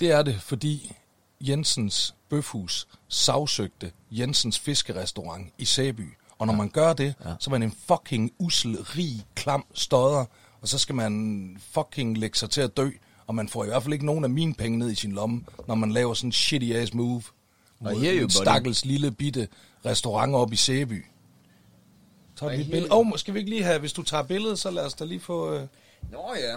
[0.00, 0.92] Det er det, fordi
[1.40, 6.16] Jensens Bøfhus sagsøgte Jensens Fiskerestaurant i Sæby.
[6.38, 7.28] Og når man gør det, Ja.
[7.30, 7.36] ja.
[7.40, 10.24] så er man en fucking usel, rig, klam stodder,
[10.66, 12.90] og så skal man fucking lægge sig til at dø.
[13.26, 15.44] Og man får i hvert fald ikke nogen af mine penge ned i sin lomme,
[15.68, 17.22] når man laver sådan en shitty ass move.
[17.80, 18.30] Mod here you, en buddy.
[18.30, 19.48] stakkels lille bitte
[19.84, 21.04] restaurant op i Sæby.
[22.34, 22.92] Så Og vi et billede.
[22.92, 25.04] Åh, oh, skal vi ikke lige have, hvis du tager billedet, så lad os da
[25.04, 25.66] lige få, øh,
[26.12, 26.56] Nå ja.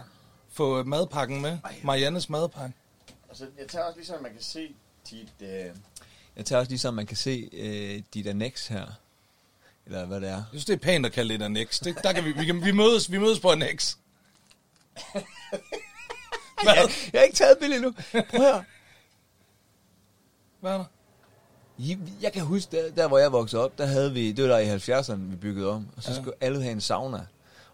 [0.51, 1.57] få madpakken med.
[1.83, 2.75] Mariannes madpakke.
[3.29, 4.67] Altså, jeg tager også ligesom, at man kan se
[5.09, 5.33] dit...
[5.41, 5.65] Øh,
[6.35, 8.85] Jeg tager også lige så, man kan se øh, dit annex her.
[9.85, 10.33] Eller hvad det er.
[10.33, 11.79] Jeg synes, det er pænt at kalde det et annex.
[11.79, 13.95] Det, der kan vi, vi, kan, vi, mødes, vi mødes på annex.
[16.63, 16.73] Hvad?
[17.13, 17.91] Jeg har ikke taget billedet nu.
[18.29, 18.63] Prøv her.
[20.59, 20.85] Hvad er der?
[22.21, 24.59] Jeg kan huske, der, der hvor jeg voksede op, der havde vi, det var der
[24.59, 26.15] i 70'erne, vi byggede om, og så Ja.
[26.21, 27.25] skulle alle have en sauna.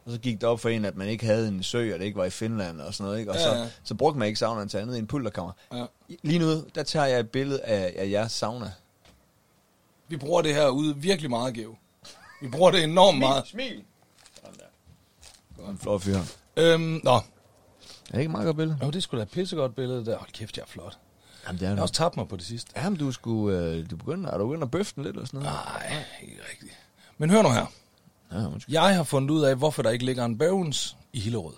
[0.06, 2.06] Og så gik det op for en, at man ikke havde en sø, og det
[2.06, 3.32] ikke var i Finland og sådan noget, ikke?
[3.32, 3.70] Og Ja, så, ja.
[3.84, 5.54] så brugte man ikke saunaen til andet end en pulterkammer.
[5.74, 5.86] Ja.
[6.24, 8.72] Lige nu, der tager jeg et billede af, af jeres sauna.
[10.08, 11.76] Vi bruger det her ude virkelig meget, Geo.
[12.42, 13.48] Vi bruger det enormt meget.
[13.48, 13.84] smil!
[14.42, 14.58] Sådan
[15.58, 15.70] der.
[15.70, 16.18] En flot fyr.
[16.58, 17.22] Øhm, nå, Er
[18.12, 18.78] det ikke et meget godt billede?
[18.84, 20.18] jo, det skulle da et pissegodt billede der.
[20.18, 20.98] Hold kæft, jeg er flot.
[21.48, 22.72] Jamen, det er Jeg har også tabt mig på det sidste.
[22.76, 25.40] Jamen, du skulle, øh, du begynder, er du begyndt at bøffe den lidt eller sådan
[25.40, 25.56] noget?
[25.66, 26.72] Nej, ikke rigtigt.
[27.18, 27.66] Men hør nu her.
[28.32, 28.74] Ja, undskyld.
[28.74, 31.54] Jeg har fundet ud af, hvorfor der ikke ligger en Bones i Hillerød.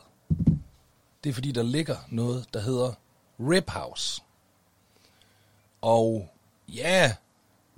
[1.23, 2.93] Det er fordi, der ligger noget, der hedder
[3.39, 4.21] Rib House.
[5.81, 6.29] Og
[6.67, 7.15] ja,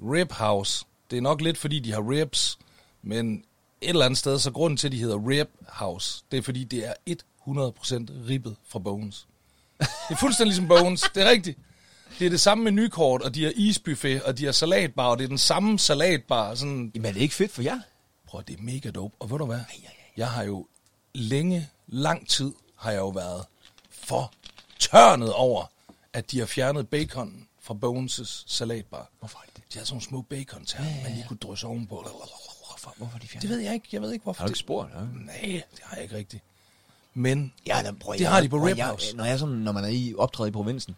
[0.03, 2.60] Rib House, det er nok lidt fordi, de har ribs,
[3.01, 3.43] men
[3.82, 6.63] et eller andet sted, så grunden til, at de hedder Rib House, det er fordi,
[6.63, 6.94] det er
[7.48, 9.28] 100% ribbet fra Bones.
[9.80, 11.60] Det er fuldstændig ligesom Bones, det er rigtigt.
[12.20, 15.24] Det er det samme menukort, og de har isbuffet, og de har salatbar, og det
[15.24, 17.80] er den samme salatbar, sådan Jamen, er det ikke fedt for jer?
[18.28, 19.15] Prøv, det er mega dope.
[19.20, 19.60] Og ved du hvad?
[20.18, 20.68] Jeg har jo
[21.13, 23.46] længe, lang tid, har jeg jo været
[23.92, 24.34] for
[24.80, 25.65] tørnet over,
[26.13, 29.10] at de har fjernet bacon fra Bones' salatbar.
[29.20, 29.63] Hvorfor er det?
[29.74, 32.06] De har sådan nogle små bacon ja, man lige kunne drysse ovenpå.
[32.82, 33.42] Hvorfor, hvorfor de fjernet?
[33.42, 33.88] Det ved jeg ikke.
[33.92, 34.42] Jeg ved ikke, hvorfor.
[34.42, 34.60] Har du ikke det...
[34.60, 34.92] spurgt?
[34.94, 35.00] Ja.
[35.26, 36.44] Nej, det har jeg ikke rigtigt.
[37.13, 39.15] Men Ja, da, prøv, det har de på jeg- House.
[39.15, 40.96] Når, jeg sådan, når man er i optræde i provinsen,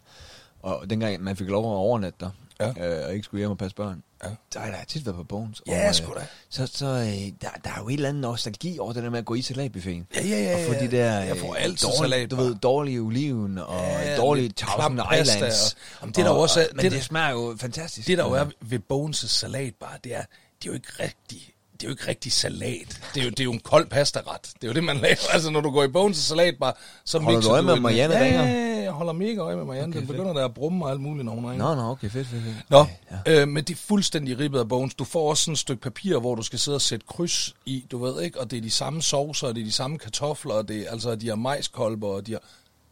[0.62, 2.68] og dengang man fik lov at overnatte der, Ja.
[3.00, 4.28] øh, og ikke skulle hjem og passe børn, Ja.
[4.54, 5.62] der har jeg tit været på Bones.
[5.66, 6.26] Ja, og, øh, sgu da.
[6.48, 9.18] Så, så øh, der, der er jo et eller andet nostalgi over det der med
[9.18, 10.06] at gå i salatbuffeten.
[10.14, 10.80] Ja, ja, ja, Og få ja.
[10.86, 12.36] de der Jeg får øh, altid dårlige, salatbar.
[12.36, 15.72] du ved, dårlige oliven og Ja, dårlige Thousand Islands.
[15.72, 18.06] og- Jamen, det der jo også og, men det det, der- smager jo fantastisk.
[18.08, 20.28] Det der jo er ved Bones' salatbar, det er, det
[20.62, 21.51] er jo ikke rigtig
[21.82, 23.00] det er jo ikke rigtig salat.
[23.14, 24.42] Det er jo, det er jo en kold pastaret.
[24.42, 25.16] Det er jo det, man laver.
[25.32, 28.24] Altså, når du går i Bones' salatbar, så Holder mixer du øje med Marianne ja?
[28.24, 29.88] Ja, ja, jeg holder mega øje med Marianne.
[29.88, 30.16] Okay, Den fedt.
[30.16, 31.74] begynder der at brumme og alt muligt, når hun ringer.
[31.74, 32.56] Nå, nå, okay, fedt, fedt, fedt.
[32.70, 32.86] Nå,
[33.26, 33.42] ja.
[33.42, 34.94] øh, men det er fuldstændig ribbet af Bones.
[34.94, 37.86] Du får også sådan et stykke papir, hvor du skal sidde og sætte kryds i,
[37.90, 40.54] du ved ikke, og det er de samme sovser, og det er de samme kartofler,
[40.54, 42.40] og det er, altså, de har majskolber, og de har...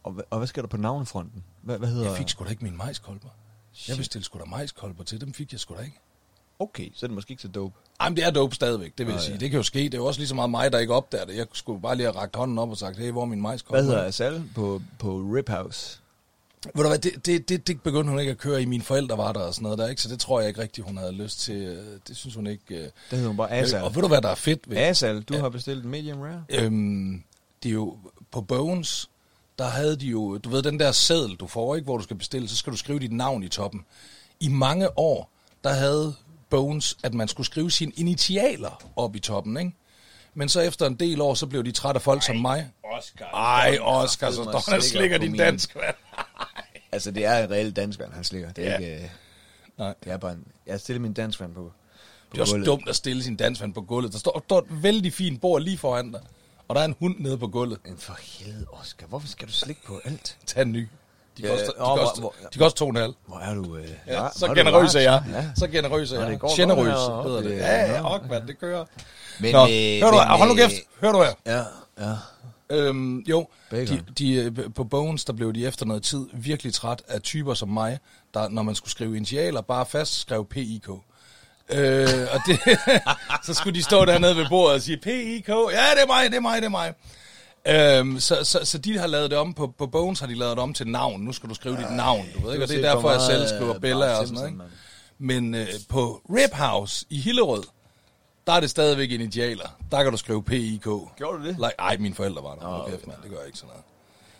[0.03, 1.43] Og, og hvad sker der på navnefronten?
[1.61, 2.07] Hvad, hvad hedder...
[2.09, 3.27] Jeg fik sgu da ikke mine majskolber.
[3.87, 5.99] Jeg bestilte sgu da majskolber til, dem fik jeg sgu da ikke.
[6.61, 7.75] Okay, så er det måske ikke så dope.
[7.99, 9.33] Ej, men det er dope stadigvæk, det vil jeg sige.
[9.33, 9.39] ja.
[9.39, 9.79] Det kan jo ske.
[9.79, 11.35] Det er jo også lige så meget mig, der ikke opdager det.
[11.35, 13.81] Jeg skulle bare lige have rakt hånden op og sagt, hey, hvor er min majskolber?
[13.83, 15.99] Hvad hedder Asal på, på Rip House?
[16.75, 18.65] Ved du hvad, det, det, det, det begyndte hun ikke at køre i.
[18.65, 20.01] Mine forældre var der og sådan noget der, ikke?
[20.01, 21.79] Så det tror jeg ikke rigtigt, hun havde lyst til.
[22.07, 22.75] Det synes hun ikke...
[22.75, 22.81] øh.
[22.83, 23.83] Det hedder hun bare Asal.
[23.83, 24.77] Og ved du, hvad der er fedt ved?
[24.77, 26.43] Asal, du har bestilt medium rare?
[26.49, 27.23] Øhm,
[27.63, 27.97] det er jo
[28.31, 29.09] på Bones,
[29.59, 32.15] der havde de jo, du ved, den der seddel, du får, ikke, hvor du skal
[32.17, 33.85] bestille, så skal du skrive dit navn i toppen.
[34.39, 35.29] I mange år,
[35.63, 36.13] der havde
[36.51, 39.71] Bones, at man skulle skrive sine initialer op i toppen, ikke?
[40.33, 42.69] Men så efter en del år, så blev de trætte af folk som mig.
[42.83, 43.25] Oscar.
[43.25, 45.95] Ej, Oscar, så og slikker din dansk, mand.
[46.93, 48.51] Altså, det er en reel danskvand, han slikker.
[48.51, 48.77] Det er Ja.
[48.77, 49.03] ikke...
[49.03, 49.09] øh,
[49.77, 49.93] Nej.
[50.03, 50.47] Det er bare en...
[50.67, 51.71] Jeg stiller min danskvand på, på
[52.31, 52.65] Det er også gulvet.
[52.67, 54.13] dumt at stille sin dansvand på gulvet.
[54.13, 56.21] Der står, står et vældig fint bord lige foran dig,
[56.67, 57.77] og der er en hund nede på gulvet.
[57.85, 60.37] Men for helvede, Oscar, hvorfor skal du slikke på alt?
[60.45, 60.87] Tag en ny.
[61.41, 63.13] De Ja, koster, de hvor- koster, hvor- de koster to og en halv.
[63.27, 63.75] Hvor er du...
[63.77, 65.23] Øh, Ja, så er generøs er jeg.
[65.33, 65.45] Ja.
[65.55, 66.29] Så generøs er jeg.
[66.31, 67.23] det går godt Generøs herovre.
[67.29, 67.57] hedder det.
[67.57, 68.85] Ja, ja, ok, mand, det kører.
[69.39, 69.67] Men, Nå, øh,
[70.01, 71.31] hør du, men, hold nu øh, kæft, hør du her.
[71.45, 71.63] Ja,
[72.09, 72.13] ja.
[72.69, 73.97] Øhm, jo, Bacon.
[73.97, 77.53] de, de, øh, på Bones, der blev de efter noget tid virkelig træt af typer
[77.53, 77.99] som mig,
[78.33, 80.89] der, når man skulle skrive initialer, bare fast skrev PIK.
[81.69, 82.59] Øh, og det,
[83.45, 85.53] så skulle de stå dernede ved bordet og sige, PIK, ja,
[85.95, 86.93] det er mig, det er mig, det er mig.
[87.67, 90.51] Øhm, så, så, så de har lavet det om, på, på Bones har de lavet
[90.57, 91.21] det om til navn.
[91.21, 92.65] Nu skal du skrive dit navn, du ved ikke?
[92.65, 94.61] Og det er derfor, jeg selv skriver Bella og sådan noget, ikke?
[95.19, 97.63] Men øh, på Rip House i Hillerød,
[98.47, 99.67] der er det stadigvæk initialer.
[99.91, 100.83] Der kan du skrive P-I-K.
[101.17, 101.55] Gjorde du det?
[101.55, 102.61] Like, ej, mine forældre var der.
[102.61, 102.91] Nå, okay.
[102.91, 103.17] mand.
[103.23, 103.83] Det gør jeg ikke sådan noget.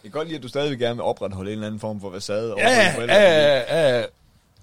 [0.04, 2.12] Jeg kan godt lide, at du stadigvæk gerne vil opretholde en eller anden form for
[2.12, 2.54] facade.
[2.54, 4.06] over Ja, dine forældre, ja, ja, ja.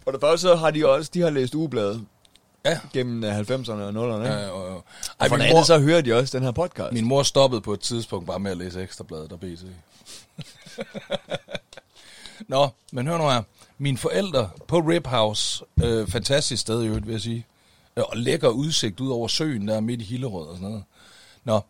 [0.05, 2.07] For det første så har de også de har læst ugebladet
[2.71, 2.79] Ja.
[2.93, 4.27] gennem øh, 90'erne og 0'erne.
[4.27, 4.51] Ja, Ja, ja, ja.
[4.51, 4.85] og
[5.21, 6.93] Ej, for det andet så hører de også den her podcast.
[6.93, 9.59] min mor stoppede på et tidspunkt bare med at læse ekstrabladet og BT.
[12.49, 13.43] Nå, men hør nu her.
[13.79, 17.47] Mine forældre på Rip House, øh, fantastisk sted i øvrigt, vil jeg sige,
[17.97, 20.85] øh, og lækker udsigt ud over søen der midt i Hillerød og sådan noget.
[21.45, 21.61] Nå,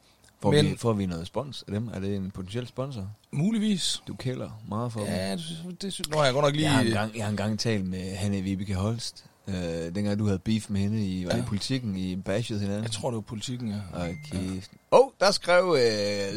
[0.43, 1.89] får, men vi, får vi noget spons af dem?
[1.95, 3.11] Er det en potentiel sponsor?
[3.31, 4.03] muligvis.
[4.09, 5.09] Du kælder meget for dem.
[5.09, 6.65] Ja, det, det, nu har jeg godt nok lige...
[6.65, 9.25] Jeg har engang, jeg har engang talt med Hanne Vibeke Holst.
[9.49, 11.39] Øh, dengang du havde beef med hende i, var Ja.
[11.43, 12.83] i politikken, I bashed hinanden.
[12.85, 14.01] Jeg tror, det var politikken, ja.
[14.01, 14.63] Okay.
[14.93, 15.75] Åh, oh, der skrev uh,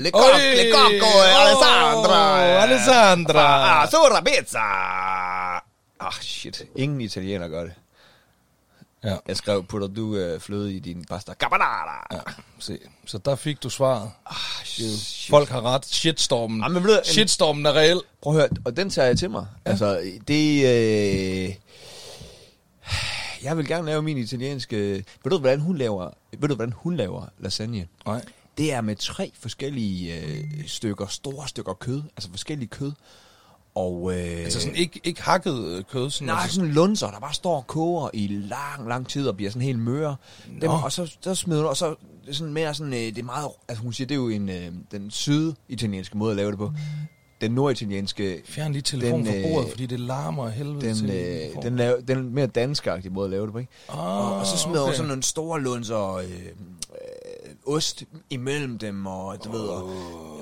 [0.04, 0.24] Le Coq!
[0.38, 2.47] Le Coq og Åh, Alessandra.
[2.47, 3.82] øh, Alessandra.
[3.84, 4.60] Ah, Sora pizza.
[6.00, 6.63] Ah, shit.
[6.76, 7.74] Ingen italiener gør det.
[9.04, 9.15] Ja.
[9.28, 12.08] Jeg skrev, putter du uh, fløde i din pasta carbonara?
[12.12, 12.19] ja.
[12.60, 12.78] Se.
[13.06, 14.12] Så der fik du svaret.
[14.26, 15.28] Ah, shit.
[15.30, 15.86] Folk har ret.
[15.86, 16.63] Shitstormen.
[16.63, 18.02] Ah, men ved Shitstormen er reel.
[18.21, 19.45] Prøv at høre, og den tager jeg til mig.
[19.65, 19.69] Ja.
[19.69, 20.65] Altså, det...
[21.50, 21.56] Øh,
[23.43, 24.77] jeg vil gerne lave min italienske...
[25.23, 27.88] Ved du, hvordan hun laver, ved du, hvordan hun laver lasagne?
[28.06, 28.25] Nej.
[28.58, 32.91] Det er med tre forskellige øh, stykker, store stykker kød, altså forskellige kød.
[33.75, 36.10] Og, øh, Altså sådan ikke, ikke hakket øh, kød.
[36.10, 39.36] Sådan Nej, altså, sådan lunser, der bare står og koger i lang, lang tid og
[39.36, 40.15] bliver sådan helt møre.
[40.62, 41.95] Dem, og så, så smider du, og så
[42.27, 44.49] er sådan mere sådan, øh, det er meget, altså hun siger, det er jo en,
[44.49, 46.73] øh, den syditalienske måde at lave det på.
[47.41, 50.95] Den norditalienske, Fjern lige telefonen Den, fra øh, bordet, fordi det larmer af helvede den,
[50.95, 51.10] til.
[51.10, 53.71] øh, den, lave, den mere danskagtige måde at lave det på, ikke?
[53.89, 53.99] Ah,
[54.32, 54.93] og, og så smider okay.
[54.93, 59.89] sådan nogle store lunser øh, øh, ost imellem dem, og du ved, og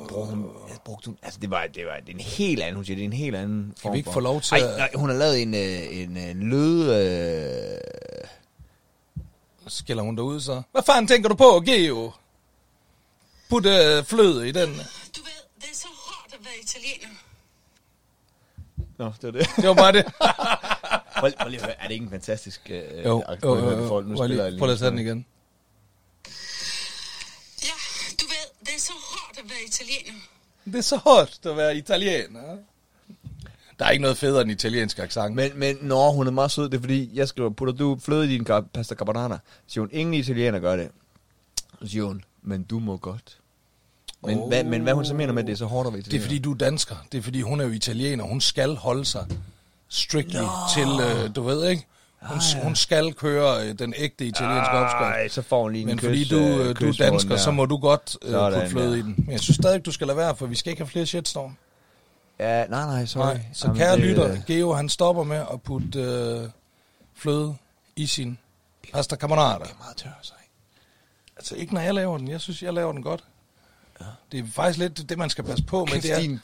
[0.09, 2.75] brugte hun, ja, brugte hun, altså det var, det var det er en helt anden,
[2.75, 4.59] hun siger, det er en helt anden form vi ikke for- få lov til Ej,
[4.71, 7.79] at- nej, hun har lavet en, øh, en, en lød, øh,
[9.67, 10.62] Skælder hun derud så.
[10.71, 12.12] Hvad fanden tænker du på, Geo?
[13.49, 14.69] Put øh, fløde i den.
[14.69, 15.88] Du ved, det er så
[16.39, 17.15] hårdt at være italiener.
[18.97, 19.49] Nå, det var det.
[19.56, 20.06] Det var bare det.
[21.19, 22.62] Prøv, prøv lige at høre, er det ikke en fantastisk...
[22.69, 23.88] Øh, jo, akt- jo, jo, jo.
[23.88, 25.25] folk, nu Prøv lige, prøv lige at tage den igen.
[27.63, 27.73] Ja,
[28.21, 30.19] du ved, det er så hårdt at være italiener.
[30.65, 32.58] Det er så hårdt at være italiener.
[33.80, 35.36] Der er ikke noget federe end italiensk accent.
[35.36, 38.25] Men, men når hun er meget sød, det er fordi, jeg skriver, putter du fløde
[38.25, 39.39] i din pasta carbonara?
[39.67, 40.91] Så siger hun, ingen italiener gør det.
[41.82, 43.38] Så siger hun, men du må godt.
[44.23, 44.47] Men, Oh.
[44.47, 46.13] hvad, men hvad hun så mener med, at det er så hårdt at være Det
[46.13, 46.95] er fordi, du er dansker.
[47.12, 48.23] Det er fordi, hun er jo italiener.
[48.23, 49.25] Hun skal holde sig
[49.89, 50.47] strictly no.
[50.73, 51.86] til, øh, du ved ikke?
[52.21, 52.63] Hun, Ah, ja.
[52.63, 55.03] hun skal køre øh, den ægte italienske opskrift.
[55.03, 57.38] Ej, så får hun lige en Men kys, fordi du, øh, øh, du er dansker,
[57.38, 58.95] så må du godt øh, Sådan putte fløde der.
[58.95, 59.15] i den.
[59.17, 61.58] Men jeg synes stadig, du skal lade være, for vi skal ikke have flere shitstorm.
[62.39, 63.25] Ja, nej, nej, sorry.
[63.25, 66.49] Nej, så Jamen, kære det- lytter, Geo han stopper med at putte øh,
[67.15, 67.55] fløde
[67.95, 68.38] i sin
[68.93, 69.58] pasta carbonara.
[69.60, 70.53] Det er meget tør, så ikke?
[71.38, 73.23] Altså ikke når jeg laver den, jeg synes, jeg laver den godt.
[74.01, 74.05] Ja.
[74.31, 76.01] Det er faktisk lidt det, man skal passe på med.
[76.01, 76.39] Det er, Christine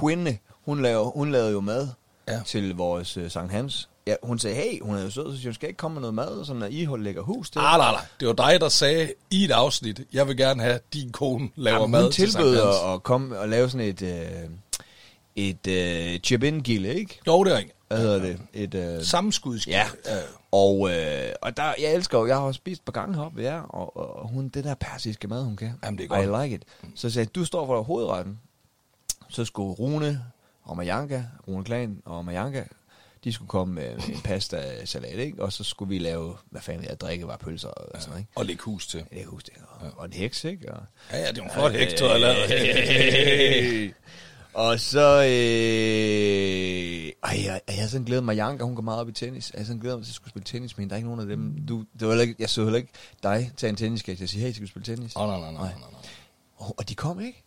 [0.00, 1.88] Quinde, hun lavede, hun lavede jo mad
[2.28, 2.40] Ja.
[2.46, 3.88] til vores uh, Sankt Hans.
[4.06, 6.14] Ja, hun sagde, hey, hun er jo sød, så hun skal ikke komme med noget
[6.14, 7.58] mad, sådan at I lægger hus til.
[7.58, 8.04] Ah, nej, nej.
[8.20, 11.76] Det var dig, der sagde i et afsnit, jeg vil gerne have, din kone laver
[11.78, 12.94] Jamen, mad hun til tilbød Sankt Hans.
[12.94, 14.50] at, komme og lave sådan et, øh,
[15.48, 17.20] et øh, chip-in-gilde, ikke?
[17.26, 17.72] Jo, det er ikke.
[17.88, 18.40] Hvad hedder det?
[18.52, 19.72] Et, øh, Sammenskudskab.
[19.72, 19.86] Ja.
[20.52, 23.60] Og, øh, og der, jeg elsker jo, jeg har spist et par gange heroppe, ja,
[23.60, 25.72] og, og hun, det der persiske mad, hun kan.
[25.84, 26.42] Jamen, det er godt.
[26.42, 26.62] I like it.
[26.94, 28.38] Så jeg sagde, du står for hovedretten.
[29.28, 30.24] Så skulle Rune
[30.62, 32.64] og Majanka, Rune Klan og Majanka,
[33.24, 35.42] de skulle komme med en pasta salat, ikke?
[35.42, 38.32] Og så skulle vi lave, hvad fanden jeg drikke var pølser og sådan noget, ikke?
[38.34, 39.04] Og lægge hus til.
[39.12, 39.62] Jeg kan huske det.
[39.80, 40.72] Og, og en heks, ikke?
[40.72, 43.94] Og, Ja, ja, det er en flot heks, du har lavet.
[44.54, 45.16] Og så...
[45.22, 48.36] Øh, ej, jeg, jeg har sådan glædet mig.
[48.36, 49.50] Janka, hun går meget op i tennis.
[49.52, 51.20] Jeg har sådan glædet mig til at skulle spille tennis, men der er ikke nogen
[51.20, 51.66] af dem.
[51.66, 54.52] Du, det var ikke, jeg så heller ikke dig tage en tenniskægt og sige, hey,
[54.52, 55.16] skal vi spille tennis?
[55.16, 56.00] Åh, nej, nej, nej, nej, nej.
[56.56, 57.44] Og, og de kom ikke.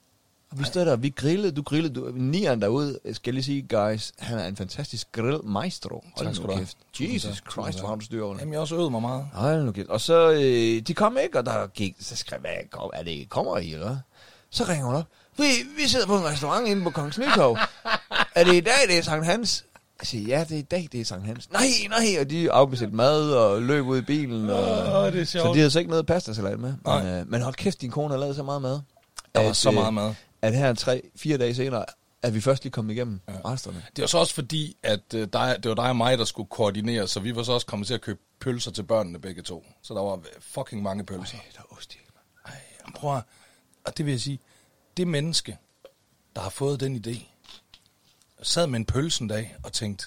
[0.52, 3.62] Og vi stod der, vi grillede, du grillede, du, nieren derude, skal jeg lige sige,
[3.62, 6.04] guys, han er en fantastisk grillmaestro.
[6.18, 6.78] Hold Tak skal nu kæft.
[7.00, 8.36] Jesus Christ, hvor har du styr over.
[8.39, 9.28] Jamen, jeg også øvet mig meget.
[9.34, 9.89] Hold nu kæft.
[9.89, 13.58] Og så, øh, de kom ikke, og der gik, så skrev jeg, er det, kommer
[13.58, 13.98] I, eller?
[14.50, 15.08] Så ringer hun op.
[15.38, 15.43] Vi,
[15.78, 17.58] vi sidder på en restaurant inde på Kongens Nytorv.
[18.36, 19.65] er det i dag, det er Sankt Hans?
[20.00, 21.52] Jeg siger, ja, det er i dag, det er Sankt Hans.
[21.52, 24.50] Nej, nej, og de afbestilte mad og løb ud i bilen.
[24.50, 25.54] Og, Åh, det er så sjovt.
[25.54, 26.74] de havde så ikke noget pastasalat med.
[26.86, 27.04] Nej.
[27.04, 28.80] Men, øh, men hold kæft, din kone har lavet så meget mad.
[29.36, 30.13] Der var at, så øh, meget mad.
[30.41, 31.86] At her tre, fire dage senere,
[32.24, 33.34] er vi først lige kommet igennem ja.
[33.46, 33.84] resterne.
[33.96, 35.34] Det var så også fordi, at øh, det
[35.65, 38.02] var dig og mig, der skulle koordinere, så vi var så også kommet til at
[38.02, 39.65] købe pølser til børnene begge to.
[39.82, 41.38] Så der var fucking mange pølser.
[41.38, 41.98] Ej, der er ost i.
[42.46, 42.52] Ej,
[42.96, 43.24] prøv at,
[43.86, 44.39] og det vil jeg sige,
[44.97, 45.58] det menneske,
[46.36, 47.25] der har fået den idé,
[48.41, 50.06] sad med en pølse en dag og tænkte,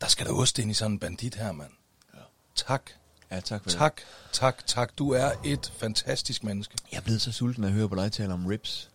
[0.00, 1.70] der skal der ost ind i sådan en bandit her, mand.
[2.14, 2.18] Ja.
[2.54, 2.90] Tak,
[3.30, 3.78] Ja, tak for det.
[3.78, 4.00] tak,
[4.32, 4.98] tak, tak.
[4.98, 6.74] Du er et fantastisk menneske.
[6.92, 8.90] Jeg er blevet så sulten at høre på dig tale om ribs,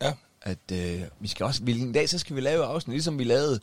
[0.00, 3.24] Ja, at øh, vi skal også, hvilken dag, så skal vi lave afsnit, ligesom vi
[3.24, 3.54] lavede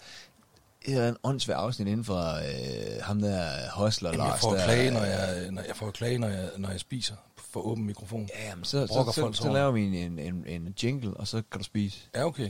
[0.81, 4.41] et eller andet afsnit inden for øh, ham der hostler Jamen, jeg Lars.
[4.41, 7.15] får der, klage, når jeg, når jeg får klage, når jeg, når jeg spiser
[7.53, 8.29] for åben mikrofon.
[8.33, 11.27] Ja, jamen, så, så, så, så, så laver vi en, en, en, en jingle, og
[11.27, 11.99] så kan du spise.
[12.15, 12.49] Ja, okay.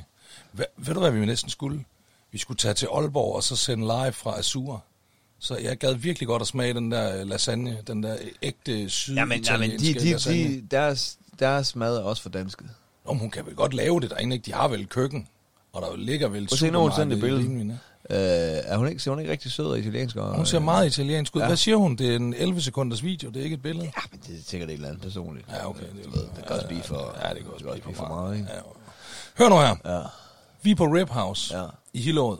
[0.51, 1.85] Hva, ved du, hvad vi næsten skulle?
[2.31, 4.79] Vi skulle tage til Aalborg og så sende live fra Azure.
[5.39, 9.15] Så jeg gad virkelig godt at smage den der øh, lasagne, den der ægte syd
[9.15, 12.69] Jamen, jamen de, de, de, deres, deres mad er også for dansket.
[13.05, 14.45] Nå, men hun kan vel godt lave det derinde, ikke?
[14.45, 15.27] De har vel køkken,
[15.73, 17.79] og der ligger vel Prøv at se, når hun sendte supermarked et i billede.
[18.09, 20.15] Øh, er hun ikke, ser hun ikke rigtig sød og italiensk?
[20.15, 21.41] Og, Hun ser meget italiensk ud.
[21.41, 21.47] Ja.
[21.47, 21.95] Hvad siger hun?
[21.95, 23.85] Det er en 11 sekunders video, det er ikke et billede.
[23.85, 25.47] Ja, men det er sikkert et eller andet personligt.
[25.49, 25.85] Ja, okay.
[26.05, 28.47] Du ved, det kan også blive for, Ja, det kan også blive for meget, ikke?
[28.53, 28.59] Ja.
[29.37, 29.75] Hør nu her.
[29.97, 30.01] Ja.
[30.61, 31.65] Vi er på Rib House Ja.
[31.93, 32.37] i Hillerød.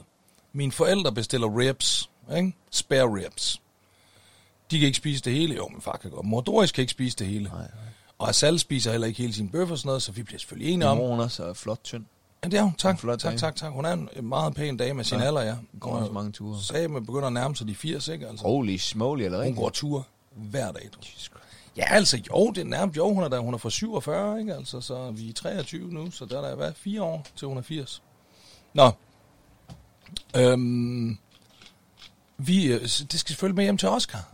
[0.54, 2.54] Mine forældre bestiller ribs, ikke?
[2.72, 3.62] Spare ribs.
[4.72, 5.56] De kan ikke spise det hele.
[5.56, 6.26] Jo, min far kan godt.
[6.26, 7.44] Mor Doris kan ikke spise det hele.
[7.44, 7.68] Nej, nej.
[8.20, 10.74] Og Asal spiser heller ikke hele sin bøf og sådan noget, så vi bliver selvfølgelig
[10.74, 10.98] enige om.
[10.98, 12.06] mor hun er så flot tynd.
[12.44, 12.74] Ja, det er hun.
[12.74, 13.40] Tak, flot tak, dame.
[13.40, 13.72] tak, tak.
[13.72, 15.26] Hun er en meget pæn dame med sin Ja.
[15.26, 15.54] alder, ja.
[15.54, 16.62] Hun går også mange ture.
[16.64, 18.28] Sagde, man begynder at nærme sig de 80, ikke?
[18.28, 18.46] Altså.
[18.46, 19.60] Holy smoly, eller Hun ikke?
[19.60, 20.90] går tur hver dag.
[20.94, 21.00] Du.
[21.78, 24.54] Ja, altså, jo, det er nærmest, jo, hun er der, hun er fra 47, ikke?
[24.56, 27.58] Altså, så vi er 23 nu, så der er der, hvad, fire år til hun
[27.58, 28.02] er 80.
[28.74, 28.92] Nå.
[30.36, 31.18] Øhm,
[32.38, 34.26] vi, øh, det skal selvfølgelig med hjem til Oscar.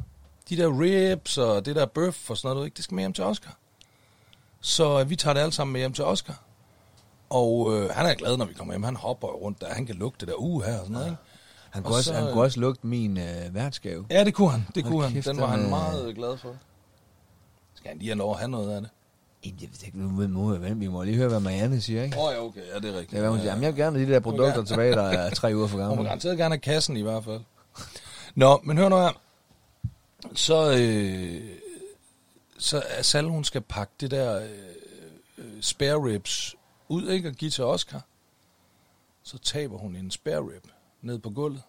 [0.49, 2.75] De der ribs og det der bøf og sådan noget, ikke?
[2.75, 3.57] det skal med hjem til Oscar.
[4.61, 6.39] Så øh, vi tager det alle sammen med hjem til Oscar.
[7.29, 8.83] Og øh, han er glad, når vi kommer hjem.
[8.83, 9.73] Han hopper rundt der.
[9.73, 11.17] Han kan lugte det der uge her og sådan noget, ikke?
[11.69, 14.05] Han Og kunne, også, så, han øh, kunne også lugte min øh, værtsgave.
[14.09, 14.65] Ja, det kunne han.
[14.75, 15.21] Det Hold kunne han.
[15.21, 16.55] Den var han er- meget glad for.
[17.75, 18.89] Skal han lige have lov at have noget af det?
[19.45, 20.77] Jamen, Jeg ved ikke, nu må jeg vente.
[20.79, 22.17] Vi må lige høre, hvad Marianne siger, ikke?
[22.17, 22.61] Åh oh, ja, okay.
[22.73, 23.11] Ja, det er rigtigt.
[23.11, 23.45] Det er, hvad hun siger.
[23.45, 25.97] Ja, Jamen, jeg vil gerne de der produkter tilbage, der er tre uger for Hun
[25.97, 27.41] må garanteret gerne have kassen i hvert fald.
[28.35, 29.21] Nå, men hør nu her.
[30.35, 31.41] Så, øh,
[32.57, 34.49] så Sal, hun skal pakke det der øh,
[35.37, 36.55] øh, spare ribs
[36.89, 37.29] ud, ikke?
[37.29, 38.01] Og give til Oscar.
[39.23, 40.67] Så taber hun en spare rib
[41.01, 41.63] ned på gulvet.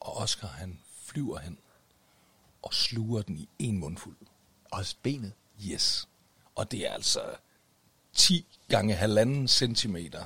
[0.00, 1.58] Og Oscar, han flyver hen
[2.62, 4.16] og sluger den i en mundfuld.
[4.70, 5.32] Også benet.
[5.66, 6.08] Yes.
[6.54, 7.20] Og det er altså
[8.12, 10.24] 10 gange halvanden centimeter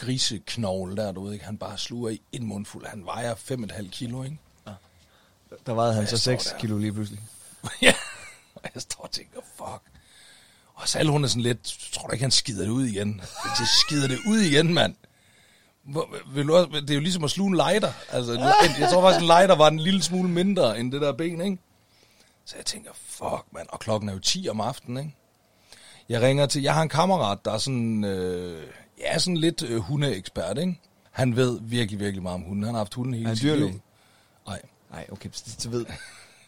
[0.00, 2.86] griseknogle der, du ved ikke, han bare sluger i en mundfuld.
[2.86, 4.38] Han vejer 5,5 kilo, ikke?
[5.66, 6.58] Der vejede han så står 6 der.
[6.58, 7.22] kilo lige pludselig.
[7.82, 7.94] ja.
[8.54, 9.89] Og jeg står og tænker, fuck.
[10.80, 11.62] Og Sal, hun er sådan lidt,
[11.92, 13.20] tror du ikke, han skider det ud igen?
[13.58, 14.94] Det skider det ud igen, mand.
[16.34, 17.92] Vil du også, det er jo ligesom at sluge en lighter.
[18.10, 18.32] Altså,
[18.80, 21.58] jeg tror faktisk, en lighter var en lille smule mindre end det der ben, ikke?
[22.44, 23.66] Så jeg tænker, fuck, mand.
[23.68, 25.16] Og klokken er jo 10 om aftenen, ikke?
[26.08, 28.62] Jeg ringer til, jeg har en kammerat, der er sådan, øh,
[28.98, 30.80] ja, sådan lidt øh, hundeekspert, ikke?
[31.10, 32.64] Han ved virkelig, virkelig meget om hunden.
[32.64, 33.80] Han har haft hunden hele Er han dyrlæge?
[34.46, 34.62] Nej.
[34.90, 35.86] Nej, okay, så ved.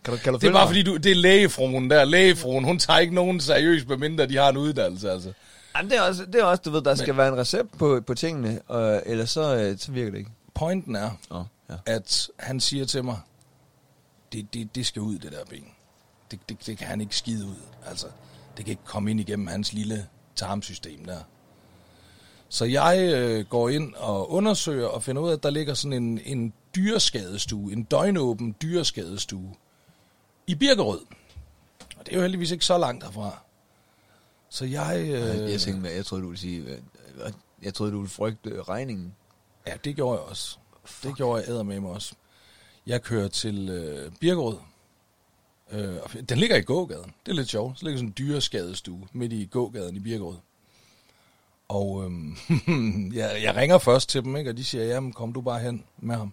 [0.04, 0.68] Kan du, kan du Det er bare mig?
[0.68, 2.04] fordi, du, det er lægefruen der.
[2.04, 5.32] Lægefruen, hun tager ikke nogen seriøst, medmindre de har en uddannelse, altså.
[5.76, 8.00] Jamen, det, er også, det er også, du ved, der skal være en recept på,
[8.06, 10.30] på tingene, og, ellers så, øh, så virker det ikke.
[10.54, 11.74] Pointen er, Oh, ja.
[11.86, 13.16] at han siger til mig,
[14.32, 15.64] det, det, det skal ud, det der ben.
[16.30, 17.54] Det, det, det kan han ikke skide ud.
[17.86, 18.06] Altså,
[18.56, 21.18] det kan ikke komme ind igennem hans lille tarmsystem der.
[22.48, 25.92] Så jeg øh, går ind og undersøger og finder ud af, at der ligger sådan
[25.92, 29.54] en, en dyreskadestue, en døgnåben dyreskadestue
[30.46, 31.00] i Birkerød.
[31.98, 33.38] Og det er jo heldigvis ikke så langt herfra.
[34.48, 35.00] Så jeg...
[35.04, 36.82] Øh, Jeg tænkte, jeg troede, du ville sige,
[37.62, 39.14] jeg troede, du ville frygte øh, regningen.
[39.66, 40.58] Ja, det gjorde jeg også.
[41.02, 42.14] Det gjorde jeg æder med mig også.
[42.86, 44.56] Jeg kører til øh, Birkerød.
[45.70, 45.96] Øh,
[46.28, 47.14] den ligger i gågaden.
[47.26, 47.78] Det er lidt sjovt.
[47.78, 50.36] Så ligger sådan en dyreskadestue midt i gågaden i Birkerød.
[51.68, 52.36] Og øhm,
[53.14, 54.50] jeg, jeg ringer først til dem, ikke?
[54.50, 56.32] og de siger, jamen kom du bare hen med ham.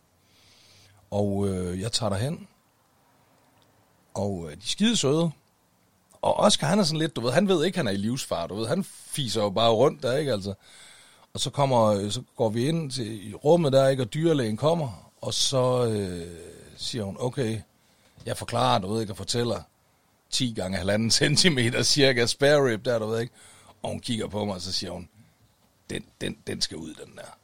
[1.12, 2.48] Og øh, jeg tager derhen.
[4.20, 5.32] Og øh, de er skide søde.
[6.22, 8.48] Og Oscar, han er sådan lidt, du ved, han ved ikke, han er i livsfar,
[8.48, 8.68] du ved.
[8.68, 10.54] Han fiser jo bare rundt der, ikke altså.
[11.34, 14.58] Og så, kommer, øh, så går vi ind til i rummet der, ikke, og dyrlægen
[14.58, 16.28] kommer, og så øh,
[16.78, 17.62] siger hun, okay,
[18.26, 19.62] jeg forklarer, du ved ikke, og fortæller
[20.30, 23.34] 10 gange halvanden centimeter cirka spare rib der, du ved ikke.
[23.82, 25.10] Og hun kigger på mig, og så siger hun,
[25.90, 27.38] den, den, den skal ud, den der.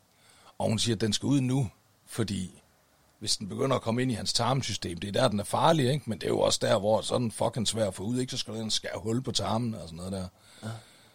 [0.57, 1.69] Og hun siger, den skal ud nu,
[2.05, 2.61] fordi
[3.25, 5.91] hvis den begynder at komme ind i hans tarmsystem, det er der, den er farlig,
[5.91, 6.09] ikke?
[6.09, 8.31] Men det er jo også der, hvor sådan fucking svær at få ud, ikke?
[8.31, 10.27] Så skal den skære hul på tarmen og sådan noget der.
[10.63, 10.69] Ja.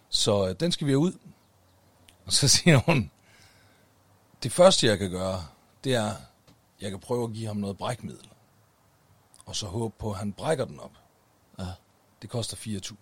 [0.08, 1.12] Så øh, den skal vi have ud.
[2.26, 3.10] Og så siger hun,
[4.42, 5.46] det første, jeg kan gøre,
[5.84, 6.12] det er,
[6.80, 8.28] jeg kan prøve at give ham noget brækmiddel.
[9.46, 10.92] Og så håbe på, at han brækker den op.
[11.58, 11.66] Ja.
[12.22, 12.94] Det koster 4.000.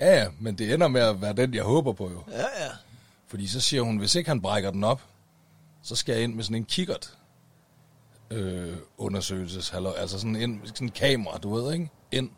[0.00, 2.22] Ja, ja, men det ender med at være den, jeg håber på jo.
[2.30, 2.70] Ja, ja.
[3.26, 5.02] Fordi så siger hun, hvis ikke han brækker den op,
[5.82, 7.18] så skal jeg ind med sådan en kikkert
[8.30, 11.90] øh, undersøgelses, altså sådan en, sådan en kamera, du ved, ikke?
[12.12, 12.30] Ind.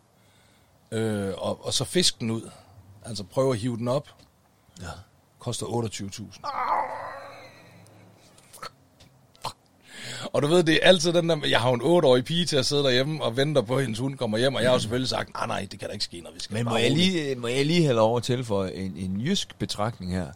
[0.92, 2.50] Øh, og, og så fisk den ud.
[3.04, 4.08] Altså prøve at hive den op.
[4.80, 4.86] Ja.
[5.38, 6.40] Koster 28.000.
[10.32, 12.66] Og du ved, det er altid den der, jeg har en 8-årig pige til at
[12.66, 15.08] sidde derhjemme og venter på, at hendes hund kommer hjem, og jeg har jo selvfølgelig
[15.08, 17.12] sagt, nej, nej, det kan da ikke ske, når vi skal Men må jeg, roligt."
[17.12, 20.26] lige, må jeg lige have lov at tilføje en, en jysk betragtning her?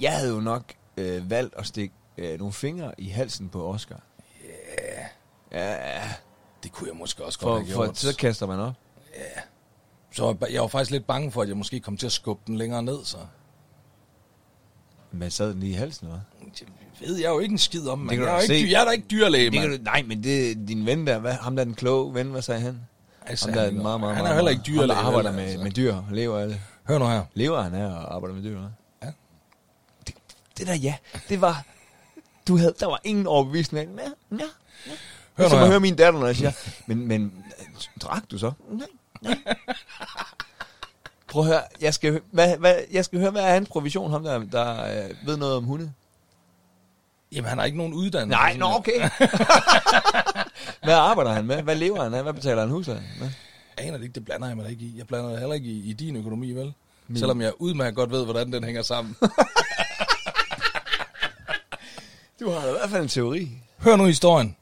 [0.00, 0.62] Jeg havde jo nok
[0.96, 4.00] øh, valgt at stikke øh, nogle fingre i halsen på Oscar.
[5.52, 5.58] Ja.
[5.60, 6.02] Ja, ja.
[6.62, 7.98] Det kunne jeg måske også For, godt have for gjort.
[7.98, 8.74] så kaster man op.
[10.12, 12.56] Så jeg var faktisk lidt bange for, at jeg måske kom til at skubbe den
[12.56, 13.16] længere ned, så.
[15.12, 16.20] Men sad den lige i halsen, eller
[17.00, 18.66] Det ved jeg jo ikke en skid om, men jeg er, ikke, se.
[18.66, 19.78] dy- jeg er da ikke dyrlæge, mand.
[19.78, 22.42] du, Nej, men det din ven der, hvad, ham der er den kloge ven, hvad
[22.42, 22.80] sagde han?
[23.26, 24.88] Altså, ham der er han jo- meget, meget, han er heller ikke dyrlæge.
[24.88, 25.62] Der arbejder med, altså.
[25.62, 26.60] med dyr, lever af det.
[26.88, 27.24] Hør nu her.
[27.34, 28.70] Lever han af og arbejder med dyr, eller?
[29.02, 29.10] Ja.
[30.06, 30.14] Det,
[30.58, 30.94] det der ja,
[31.28, 31.64] det var...
[32.50, 33.98] Du havde, der var ingen overbevisning.
[33.98, 34.44] Ja, ja,
[34.86, 34.92] ja.
[35.36, 35.66] Hør nu her.
[35.66, 36.52] høre min datter, når jeg siger,
[36.86, 37.32] men, men
[38.00, 38.52] drak du så?
[38.70, 38.86] Nej,
[39.22, 39.38] nej.
[41.28, 44.24] Prøv at høre, jeg skal, hvad, hvad, jeg skal høre, hvad er hans provision, ham
[44.24, 45.92] der, der øh, ved noget om hunde?
[47.32, 48.36] Jamen, han har ikke nogen uddannelse.
[48.38, 49.00] Nej, nå, okay.
[50.84, 51.62] hvad arbejder han med?
[51.62, 52.22] Hvad lever han af?
[52.22, 53.30] Hvad betaler han husleje med?
[53.78, 54.94] Jeg aner det ikke, det blander jeg mig ikke i.
[54.96, 56.72] Jeg blander heller ikke i, i din økonomi, vel?
[57.16, 59.16] Selvom jeg udmærket godt ved, hvordan den hænger sammen.
[62.40, 63.48] Du har da i hvert fald en teori.
[63.78, 64.56] Hør nu historien.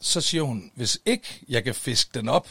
[0.00, 2.48] Så siger hun, hvis ikke jeg kan fiske den op,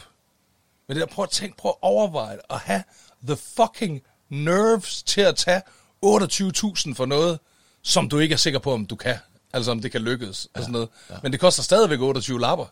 [0.88, 2.82] men det der, prøv at tænke, prøv at overveje at have
[3.26, 5.62] the fucking nerves til at tage
[6.04, 7.38] 28.000 for noget,
[7.82, 9.16] som du ikke er sikker på, om du kan.
[9.52, 10.88] Altså om det kan lykkes og sådan noget.
[11.22, 12.66] Men det koster stadigvæk 28 lapper.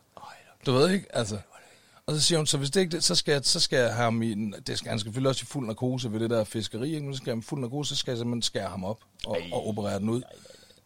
[0.67, 1.39] Du ved ikke, altså.
[2.07, 3.95] Og så siger hun, så hvis det ikke det, så skal jeg, så skal jeg
[3.95, 6.95] have en- det skal, han skal selvfølgelig også i fuld narkose ved det der fiskeri,
[6.95, 7.07] ikke?
[7.07, 9.39] men så skal jeg i fuld narkose, så skal jeg simpelthen skære ham op og,
[9.53, 10.23] og operere den ud.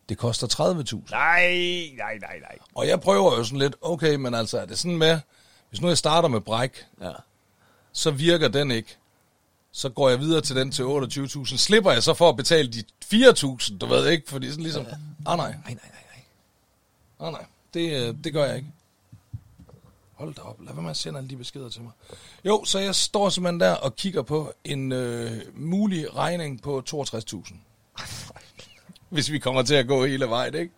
[0.09, 1.11] Det koster 30.000.
[1.11, 1.41] Nej,
[1.99, 2.59] nej, nej, nej.
[2.75, 5.21] Og jeg prøver jo sådan lidt, okay, men altså, er det sådan med,
[5.71, 7.13] hvis nu jeg starter med bræk, Ja.
[7.93, 8.97] så virker den ikke.
[9.73, 11.57] Så går jeg videre til den til 28.000.
[11.57, 14.87] Slipper jeg så for at betale de 4.000, du ved ikke, fordi sådan ligesom,
[15.27, 16.03] ah nej, Nej, nej, nej,
[17.19, 17.27] nej.
[17.29, 17.45] ah nej,
[17.75, 18.69] det, øh, det gør jeg ikke.
[20.15, 21.93] Hold da op, lad være med at sende alle de beskeder til mig.
[22.45, 27.55] Jo, så jeg står simpelthen der og kigger på en øh, mulig regning på 62.000.
[29.09, 30.73] Hvis vi kommer til at gå hele vejen, ikke?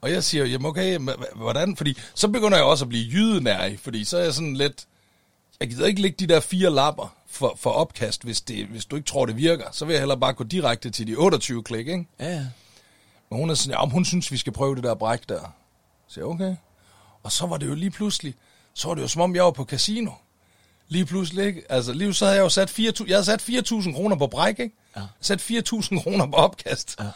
[0.00, 0.98] Og jeg siger, jamen okay,
[1.34, 1.76] hvordan?
[1.76, 4.86] Fordi så begynder jeg også at blive jydenærig, fordi så er jeg sådan lidt,
[5.60, 8.96] jeg gider ikke lægge de der fire lapper for, for opkast, hvis, det, hvis du
[8.96, 9.64] ikke tror, det virker.
[9.72, 12.06] Så vil jeg hellere bare gå direkte til de 28 klik, ikke?
[12.20, 12.46] Ja.
[13.30, 15.40] Men hun er sådan, ja, om hun synes, vi skal prøve det der bræk der.
[16.08, 16.56] Så siger jeg, okay.
[17.22, 18.34] Og så var det jo lige pludselig,
[18.74, 20.10] så var det jo som om, jeg var på casino.
[20.88, 21.62] Lige pludselig, ikke?
[21.68, 24.58] Altså, lige så havde jeg jo sat 4.000, jeg havde sat 4.000 kroner på bræk,
[24.58, 24.76] ikke?
[24.96, 25.02] Ja.
[25.20, 26.96] Sat 4.000 kroner på opkast.
[27.00, 27.06] Ja.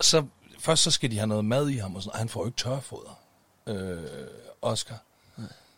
[0.00, 0.24] Så
[0.58, 2.46] først så skal de have noget mad i ham, og sådan, og han får jo
[2.46, 3.18] ikke tørfoder,
[3.66, 4.02] øh,
[4.62, 5.02] Oscar.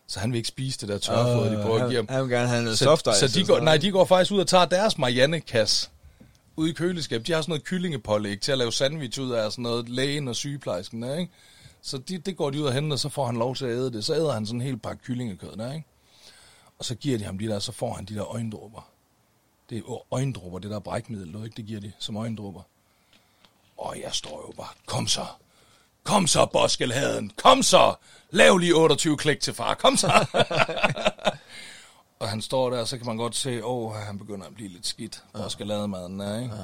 [0.09, 2.07] Så han vil ikke spise det der tørfoder, de prøver at give ham.
[2.09, 3.29] Han vil gerne have noget Så, soft ice.
[3.29, 5.89] så de går, nej, de går faktisk ud og tager deres Marianne-kasse
[6.57, 7.27] ude i køleskab.
[7.27, 10.37] De har sådan noget kyllingepålæg til at lave sandwich ud af sådan noget lægen og
[10.37, 11.33] sygeplejersken der, ikke?
[11.83, 13.71] Så de, det går de ud og henter, og så får han lov til at
[13.71, 14.05] æde det.
[14.05, 15.87] Så æder han sådan en hel pakke kyllingekød der, ikke?
[16.79, 18.89] Og så giver de ham de der, så får han de der øjendråber.
[19.71, 21.57] Det er øjendråber, det der brækmiddel, du, ikke?
[21.57, 22.63] Det giver de som øjendråber.
[23.79, 25.27] Og jeg står jo bare, kom så,
[26.05, 27.95] kom så, Boskelhaden, kom så,
[28.31, 30.27] lav lige 28 klik til far, kom så.
[32.21, 34.69] og han står der, og så kan man godt se, åh, han begynder at blive
[34.69, 36.55] lidt skidt, Boskelhademaden er, ikke?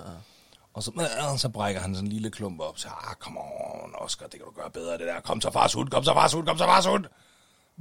[0.75, 0.93] Og så,
[1.33, 4.33] øh, så brækker han sådan en lille klump op, så, ah, come on, Oscar, det
[4.35, 6.59] kan du gøre bedre, det der, kom så, fars hund, kom så, fars hund, kom
[6.59, 7.05] så, fars hund.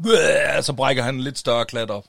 [0.07, 2.05] Øh, Så brækker han en lidt større klat op.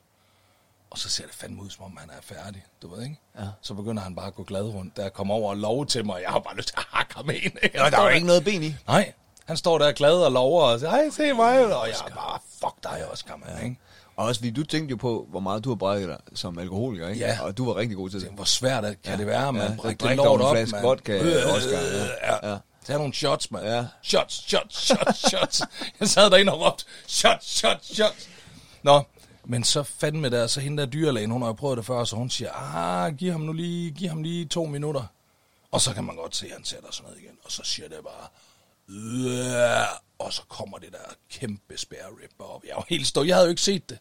[0.93, 3.21] Og så ser det fandme ud, som om han er færdig, du ved ikke?
[3.39, 3.45] Ja.
[3.63, 6.15] Så begynder han bare at gå glad rundt, der kommer over og love til mig,
[6.15, 7.53] og jeg har bare lyst til at hakke ham ind.
[7.75, 8.75] Ja, der er jo ikke noget ben i.
[8.87, 9.13] Nej,
[9.47, 11.77] han står der glad og lover og siger, hej, se mig.
[11.77, 13.79] Og jeg er bare, fuck dig, Oscar, man, ikke?
[14.17, 17.09] Og også fordi du tænkte jo på, hvor meget du har brækket dig som alkoholiker,
[17.09, 17.21] ikke?
[17.27, 17.39] Ja.
[17.43, 18.29] Og du var rigtig god til det.
[18.29, 19.81] Hvor svært det, kan det være, man?
[20.03, 20.83] Ja, dog lort en op, flaske mand.
[20.87, 22.05] vodka, Øh, Oscar, ja.
[22.33, 22.51] Ja.
[22.53, 22.57] Ja.
[22.85, 23.65] Tag nogle shots, mand.
[23.67, 23.85] Ja.
[24.03, 25.63] Shots, shots, shots, shots.
[26.01, 28.29] Jeg sad derinde og råbte, shots, shots, shots.
[28.83, 29.03] Nå,
[29.45, 32.17] men så fandme der, så hende der dyrlægen, hun har jo prøvet det før, så
[32.17, 35.05] hun siger, ah, giv ham nu lige, giv ham lige to minutter.
[35.71, 37.89] Og så kan man godt se, at han sætter sig ned igen, og så siger
[37.89, 38.29] det bare,
[38.89, 39.87] "Øh",
[40.19, 42.65] og så kommer det der kæmpe spare rib op.
[42.69, 43.23] Jeg var helt stå.
[43.25, 43.99] Jeg havde jo ikke set det.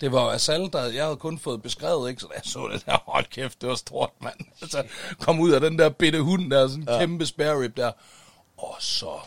[0.00, 2.20] Det var Asal, der jeg havde kun fået beskrevet, ikke?
[2.20, 4.36] Så da jeg så det der, hold kæft, det var stort, mand.
[4.62, 4.84] Altså,
[5.18, 6.98] kom ud af den der bitte hund der, sådan en ja.
[6.98, 7.92] kæmpe spare rib der.
[8.56, 9.18] Og så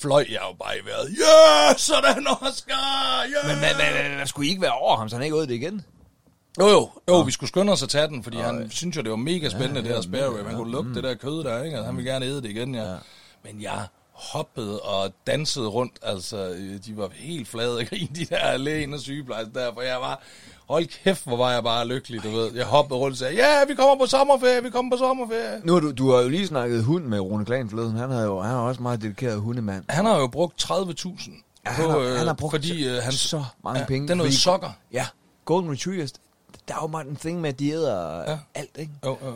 [0.00, 1.10] fløj jeg jo bare i vejret.
[1.18, 3.22] Ja, sådan Oscar!
[3.22, 3.48] Ja!
[3.48, 5.46] Men hvad, hvad, hvad, hvad, skulle I ikke være over ham, så han ikke åd
[5.46, 5.84] det igen?
[6.60, 9.10] Jo, jo, jo, vi skulle skynde os at tage den, fordi han synes jo, det
[9.10, 10.46] var mega spændende, det her spare rib.
[10.46, 11.78] Han kunne lugte det der kød der, ikke?
[11.78, 12.94] Og han ville gerne æde det igen, ja.
[13.44, 18.24] Men jeg hoppede og dansede rundt, altså, øh, de var helt flade af grin, de
[18.24, 20.22] der lægen og sygeplejersker der, for jeg var,
[20.70, 22.54] hold kæft, hvor var jeg bare lykkelig, du ved.
[22.54, 25.60] Jeg hoppede rundt og sagde, ja, vi kommer på sommerferie, vi kommer på sommerferie.
[25.64, 27.96] Nu har du, du har jo lige snakket hund med Rune Klan forleden.
[27.96, 29.84] Han er jo han er også meget dedikeret hundemand.
[29.88, 31.30] Han har jo brugt 30.000
[31.66, 34.08] Ja, han, har, øh, han har brugt fordi øh, han, så mange ja, penge.
[34.08, 34.70] Det er noget fordi- sokker.
[34.92, 35.06] Ja,
[35.44, 36.12] Golden Retrievers.
[36.68, 38.38] Der er jo bare en ting med, at de æder Ja.
[38.54, 38.92] alt, ikke?
[39.04, 39.26] Jo, jo.
[39.28, 39.32] jo.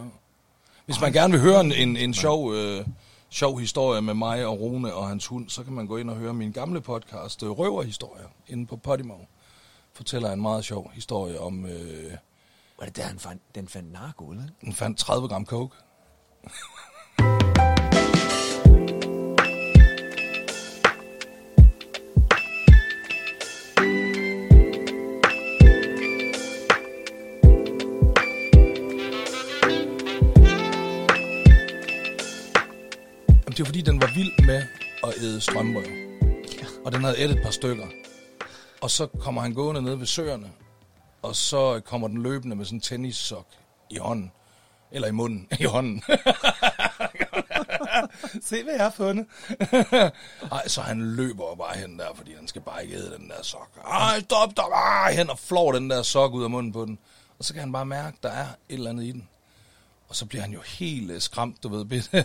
[0.87, 2.87] Hvis man gerne vil høre en, en, en sjov, øh,
[3.31, 6.17] sjov historie med mig og Rune og hans hund, så kan man gå ind og
[6.17, 9.15] høre min gamle podcast, øh, Røverhistorier, inde på Podimo.
[9.95, 12.13] Fortæller en meget sjov historie om, øh,
[12.79, 14.45] Var det der, han fandt, den fandt narko, eller?
[14.61, 15.77] den fandt 30 gram coke.
[33.29, 34.63] Jamen, det var fordi, den var vild med
[35.05, 35.83] at æde strømrør.
[36.85, 37.87] Og den havde ædt et par stykker.
[38.83, 40.53] Og så kommer han gående ned ved søerne,
[41.23, 43.47] og så kommer den løbende med sådan en tennissok
[43.91, 44.33] i hånden.
[44.91, 45.49] Eller i munden.
[45.61, 46.03] I hånden.
[48.43, 49.27] Se, hvad jeg har fundet.
[50.53, 53.43] Ej, så han løber bare hen der, fordi han skal bare ikke æde den der
[53.43, 53.69] sok.
[53.87, 54.73] Ej, stop, stop.
[54.73, 56.99] Ej, hen og flår den der sok ud af munden på den.
[57.39, 59.29] Og så kan han bare mærke, der er et eller andet i den.
[60.13, 62.25] Og så bliver han jo helt øh, skræmt, du ved, bitte,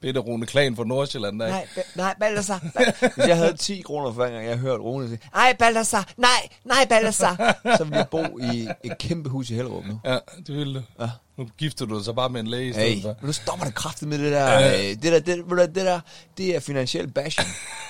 [0.00, 1.40] bitte Rune Klan fra Nordsjælland.
[1.40, 1.48] Der?
[1.48, 2.58] Nej, ba- nej, Balthasar.
[2.58, 6.12] Ba- Hvis jeg havde 10 kroner for hver gang, jeg hørte Rune sige, nej, Balthasar,
[6.16, 7.56] nej, nej, Balthasar.
[7.76, 10.00] Så ville jeg bo i et kæmpe hus i Hellerup nu.
[10.04, 10.82] Ja, det ville du.
[11.04, 11.10] Ja.
[11.36, 13.08] Nu gifter du dig så bare med en læge i stedet Hey, for.
[13.20, 14.74] men nu stopper det kraftigt med det der.
[14.74, 16.00] Øh, det, der det, hvad, det der,
[16.36, 17.48] det er finansiel bashing.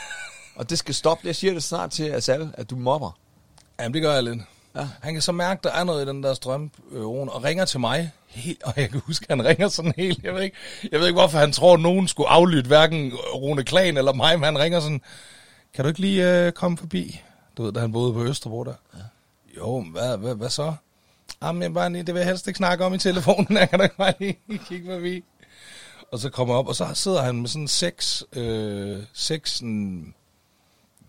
[0.57, 1.26] Og det skal stoppe.
[1.26, 3.18] Jeg siger det snart til Asal, at du mobber.
[3.80, 4.38] Jamen, det gør jeg lidt.
[4.77, 4.89] Ja.
[5.03, 8.11] Han kan så mærke, der er noget i den der strømrone, og ringer til mig.
[8.29, 10.24] Helt, og jeg kan huske, han ringer sådan helt.
[10.24, 10.57] Jeg ved, ikke,
[10.93, 14.35] jeg ved ikke, hvorfor han tror, at nogen skulle aflytte hverken Rune Klan eller mig,
[14.39, 15.01] men han ringer sådan,
[15.74, 17.20] kan du ikke lige øh, komme forbi?
[17.57, 18.74] Du ved, da han boede på Østerbro der.
[18.95, 19.01] Ja.
[19.57, 20.74] Jo, men hvad, hvad, hvad så?
[21.43, 23.57] Jamen, jeg bare, lige- det vil jeg helst ikke snakke om i telefonen.
[23.59, 25.24] Jeg kan da ikke bare lige kigge forbi.
[26.12, 30.14] Og så kommer jeg op, og så sidder han med sådan seks, øh, seks sådan,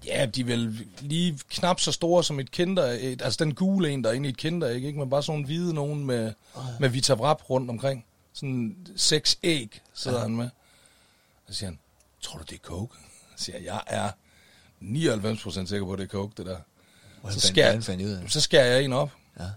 [0.05, 3.89] Ja, de er vel lige knap så store som et kinder, et, altså den gule
[3.89, 4.99] en, der er inde i et kinder, ikke?
[4.99, 6.33] Men bare sådan nogle hvide nogen med,
[6.79, 8.05] med Vitavrap rundt omkring.
[8.33, 10.23] Sådan seks æg sidder ja.
[10.23, 10.49] han med.
[11.47, 11.79] Og så siger han,
[12.21, 12.95] tror du det er coke?
[13.35, 14.11] Så siger jeg, jeg er
[14.81, 16.57] 99% sikker på, at det er coke, det der.
[17.29, 19.11] Så skærer, fandt ud af så skærer jeg en op.
[19.39, 19.49] Ja.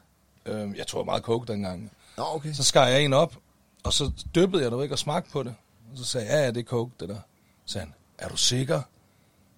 [0.47, 1.91] Øhm, jeg tror meget coke dengang.
[2.17, 2.53] Nå, okay.
[2.53, 3.37] Så skar jeg en op,
[3.83, 5.55] og så dyppede jeg det ikke og smagte på det.
[5.93, 7.21] Og så sagde jeg, ja, ja, det er coke, det der.
[7.65, 8.83] Så sagde han, er du sikker?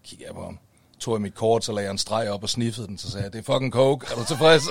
[0.04, 0.58] Kigger jeg på ham.
[1.02, 2.98] Tog jeg mit kort, så lagde jeg en streg op og sniffede den.
[2.98, 4.06] Så sagde jeg, det er fucking coke.
[4.10, 4.62] Er du tilfreds?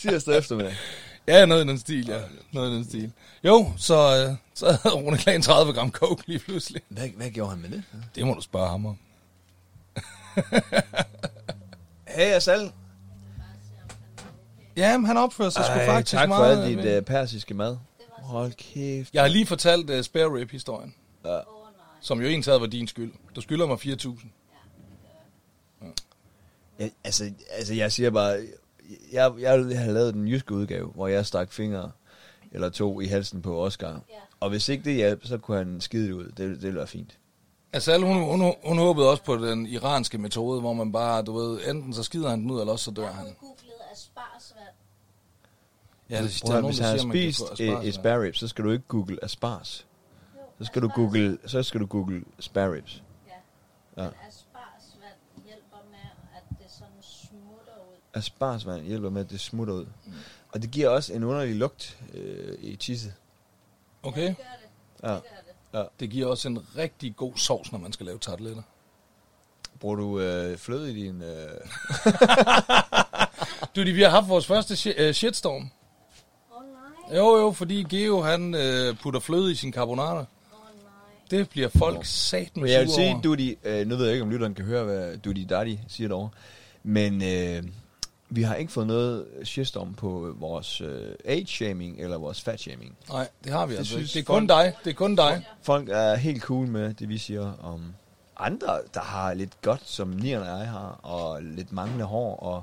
[0.00, 0.74] Tirsdag eftermiddag.
[1.28, 2.20] ja, noget i den stil, ja.
[2.52, 3.12] Noget i den stil.
[3.44, 6.82] Jo, så, øh, så havde Rune Klan 30 gram coke lige pludselig.
[6.88, 7.82] Hvad, hvad gjorde han med det?
[8.14, 8.98] Det må du spørge ham om.
[12.06, 12.72] Hey, Asal.
[14.76, 16.64] Ja, men han opfører sig sgu faktisk tak for meget.
[16.64, 17.76] alt dit øh, uh, persiske mad.
[18.12, 19.14] Hold kæft.
[19.14, 20.94] Jeg har lige fortalt uh, spare rib-historien.
[21.24, 21.38] Ja.
[22.00, 23.12] Som jo egentlig var din skyld.
[23.36, 24.26] Du skylder mig 4.000.
[26.78, 28.46] Jeg, altså, altså, jeg siger bare,
[29.12, 31.90] jeg, jeg har lavet den jyske udgave, hvor jeg stak fingre
[32.52, 33.88] eller to i halsen på Oscar.
[33.88, 34.14] Ja.
[34.40, 36.24] Og hvis ikke det hjalp, så kunne han skide det ud.
[36.24, 37.18] Det, det ville være fint.
[37.72, 41.60] Altså, hun, hun, hun håbede også på den iranske metode, hvor man bare, du ved,
[41.68, 43.24] enten så skider han den ud, eller også så dør han.
[43.40, 43.56] googlet
[43.92, 44.74] asparsvand.
[46.10, 48.84] Ja, det, Prøv, hvis han har spist et, et spare rib, så skal du ikke
[48.88, 49.86] google aspars.
[50.58, 53.02] Så skal du google, så skal du google spare ribs.
[53.26, 53.32] Ja.
[54.02, 54.08] Ja.
[54.08, 57.96] Men asparsvand hjælper med, at det sådan smutter ud.
[58.14, 59.86] Asparsvand hjælper med, at det smutter ud.
[60.52, 63.14] Og det giver også en underlig lugt øh, i tisset.
[64.02, 64.26] Okay.
[64.26, 64.38] Gør det.
[65.02, 65.08] Ja.
[65.08, 65.18] Gør
[65.82, 65.88] det.
[66.00, 68.62] Det giver også en rigtig god sovs, når man skal lave tarteletter.
[69.80, 71.22] Bruger du øh, fløde i din...
[71.22, 71.48] Øh...
[73.76, 75.70] Du, de, vi har haft vores første shi- øh, shitstorm.
[76.50, 76.62] Oh,
[77.08, 77.16] nej.
[77.18, 80.24] Jo, jo, fordi Geo, han øh, putter fløde i sin carbonara.
[81.30, 84.22] Det bliver folk sat med jeg vil sige, du de, øh, nu ved jeg ikke,
[84.22, 86.30] om lytteren kan høre, hvad Dudi Daddy siger derovre,
[86.82, 87.62] men øh,
[88.28, 92.96] vi har ikke fået noget shitstorm på vores øh, age-shaming eller vores fat-shaming.
[93.08, 94.24] Nej, det har vi Det altså synes ikke.
[94.26, 94.74] Det er folk- kun dig.
[94.84, 95.46] Det er kun dig.
[95.62, 97.94] Folk er helt cool med det, vi siger om
[98.36, 102.62] andre, der har lidt godt, som Nian og jeg har, og lidt manglende hår, og,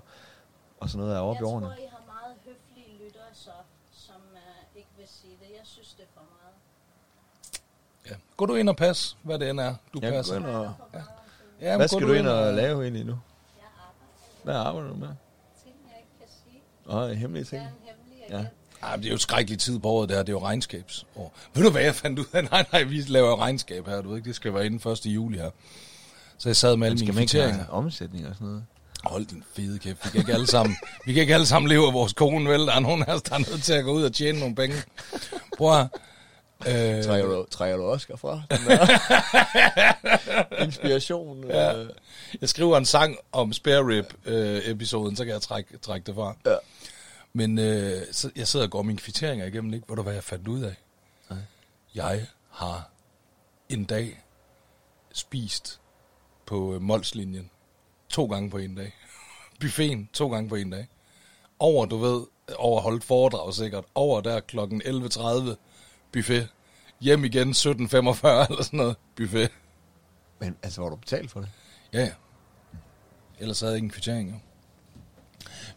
[0.79, 1.65] og sådan noget er Jeg oppe i årene.
[1.65, 3.49] tror, I har meget høflige lyttere, så,
[3.91, 5.47] som uh, ikke vil sige det.
[5.49, 6.55] Jeg synes, det er for meget.
[8.09, 8.15] Ja.
[8.37, 10.35] Gå du ind og pas, hvad det end er, du Jeg passer.
[10.35, 10.73] ind og,
[11.61, 13.19] Ja, men hvad skal du ind og lave egentlig nu?
[14.43, 15.07] Hvad arbejder du med?
[15.63, 16.61] ting, jeg ikke sige.
[16.87, 17.61] Åh, oh, hemmelige Det ting.
[17.61, 18.35] er en hemmelig Ja.
[18.35, 18.49] agent.
[18.83, 20.23] Ej, det er jo et skrækkeligt tid på året, det her.
[20.23, 21.33] Det er jo regnskabsår.
[21.53, 22.43] Ved du, hvad jeg fandt ud af?
[22.51, 24.01] Nej, nej, vi laver regnskab her.
[24.01, 25.05] Du ved ikke, det skal være inden 1.
[25.05, 25.49] juli her.
[26.37, 27.65] Så jeg sad med alle mine kvitteringer.
[27.67, 28.65] omsætning og sådan noget?
[29.03, 30.05] Hold din fede kæft.
[30.05, 30.75] Vi kan ikke alle sammen,
[31.05, 32.59] vi kan ikke alle sammen leve af vores kone, vel?
[32.59, 34.55] Der er nogen af os, der er nødt til at gå ud og tjene nogle
[34.55, 34.75] penge.
[35.57, 35.87] Prøv at,
[36.67, 38.41] øh, Trækker du, trækker du Oscar fra?
[40.65, 41.43] Inspiration.
[41.47, 41.79] Ja.
[41.79, 41.89] Øh.
[42.41, 46.35] Jeg skriver en sang om Spare Rib-episoden, så kan jeg trække, trække det fra.
[46.45, 46.55] Ja.
[47.33, 49.85] Men øh, så jeg sidder og går mine kvitteringer igennem, ikke?
[49.89, 50.75] Ved du, hvad jeg fandt ud af?
[51.29, 51.39] Nej.
[51.95, 52.89] Jeg har
[53.69, 54.23] en dag
[55.13, 55.79] spist
[56.45, 57.49] på øh, Molslinjen.
[58.09, 58.93] To gange på en dag.
[59.61, 60.87] Buffeten to gange på en dag.
[61.59, 62.25] Over, du ved,
[62.57, 63.85] over holdt foredrag sikkert.
[63.95, 65.55] Over der klokken 11.30
[66.13, 66.47] buffet.
[67.01, 68.13] Hjem igen 17.45 eller
[68.63, 68.95] sådan noget.
[69.15, 69.51] Buffet.
[70.39, 71.49] Men altså, har du betalt for det?
[71.93, 72.11] Ja, ja.
[73.39, 74.35] Ellers havde jeg ikke en kvittering, jo.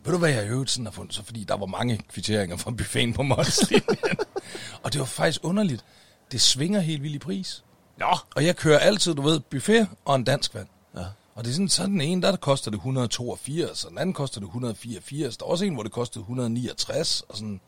[0.05, 1.14] Ved du, hvad jeg i øvrigt sådan har fundet?
[1.14, 3.99] Så fordi der var mange kvitteringer fra buffeten på Molslinjen.
[4.82, 5.84] og det var faktisk underligt.
[6.32, 7.64] Det svinger helt vildt i pris.
[7.99, 8.16] Nå!
[8.37, 10.68] Og jeg kører altid, du ved, buffet og en dansk vand.
[10.97, 11.05] Ja.
[11.34, 13.99] Og det er sådan, så er den ene, der, der koster det 182, og den
[13.99, 15.37] anden koster det 184.
[15.37, 17.61] Der er også en, hvor det kostede 169, og sådan.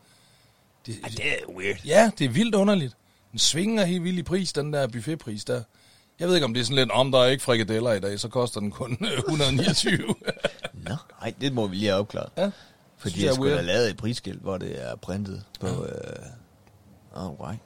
[0.89, 1.77] Det, Ja, det er weird.
[1.85, 2.95] Ja, det er vildt underligt.
[3.31, 5.63] Den svinger helt vildt i pris, den der buffetpris der.
[6.19, 8.19] Jeg ved ikke, om det er sådan lidt, om der er ikke frikadeller i dag,
[8.19, 9.97] så koster den kun øh, 129.
[10.73, 12.29] Nå, nej, det må vi lige have opklaret.
[12.37, 12.51] ja.
[12.97, 15.67] Fordi Synes jeg skulle have lavet et prisskilt, hvor det er printet på...
[15.67, 15.73] Ja.
[15.73, 17.59] Øh, oh, right.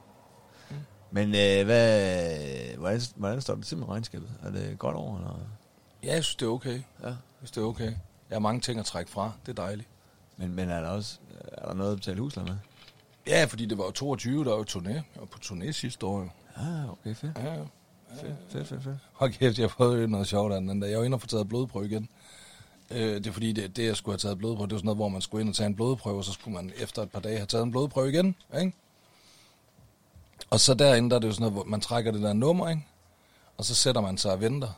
[1.11, 4.29] Men øh, hvad, hvordan, hvordan står det til med regnskabet?
[4.43, 5.17] Er det godt over?
[5.17, 5.39] Eller?
[6.03, 6.81] Ja, jeg synes, det er okay.
[7.03, 7.07] Ja.
[7.07, 7.91] Jeg synes, det er okay.
[8.29, 9.31] Jeg har mange ting at trække fra.
[9.45, 9.87] Det er dejligt.
[10.37, 11.17] Men, men er der også
[11.57, 12.55] er der noget at betale husleje med?
[13.27, 15.01] Ja, fordi det var jo 22, der var jo turné.
[15.19, 16.21] Var på turné sidste år.
[16.21, 16.29] Jo.
[16.55, 17.37] Ah, okay, fedt.
[17.37, 17.61] Ja, ja.
[18.21, 18.97] Fedt, fedt, fedt, fedt.
[19.13, 20.87] Hold kæft, jeg prøvede noget sjovt den der.
[20.87, 22.09] Jeg var inde og få taget blodprøve igen.
[22.91, 24.97] Øh, det er fordi, det, det, jeg skulle have taget blodprøve, det var sådan noget,
[24.97, 27.19] hvor man skulle ind og tage en blodprøve, og så skulle man efter et par
[27.19, 28.73] dage have taget en blodprøve igen, ikke?
[30.49, 32.69] Og så derinde, der er det jo sådan noget, hvor man trækker det der nummer,
[32.69, 32.85] ikke?
[33.57, 34.69] Og så sætter man sig og venter.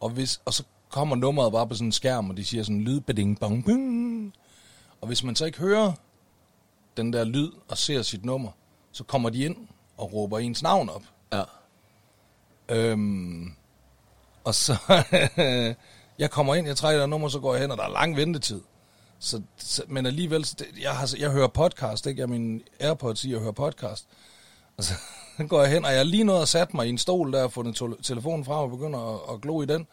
[0.00, 2.80] Og, hvis, og så kommer nummeret bare på sådan en skærm, og de siger sådan
[2.80, 4.34] lyd, beding, bong, bing.
[5.00, 5.92] Og hvis man så ikke hører
[7.02, 8.50] den der lyd og ser sit nummer,
[8.92, 9.56] så kommer de ind
[9.96, 11.02] og råber ens navn op.
[11.32, 11.42] Ja.
[12.68, 13.52] Øhm,
[14.44, 14.76] og så,
[16.18, 18.16] jeg kommer ind, jeg trækker der nummer, så går jeg hen, og der er lang
[18.16, 18.60] ventetid.
[19.18, 22.20] Så, så, men alligevel, det, jeg, har, jeg hører podcast, ikke?
[22.20, 24.06] Jeg min Airpods i, jeg hører podcast.
[24.76, 24.92] Og så
[25.48, 27.42] går jeg hen, og jeg har lige nået at sætte mig i en stol der,
[27.42, 29.86] og fundet to- telefonen frem og begynder at, at glo i den.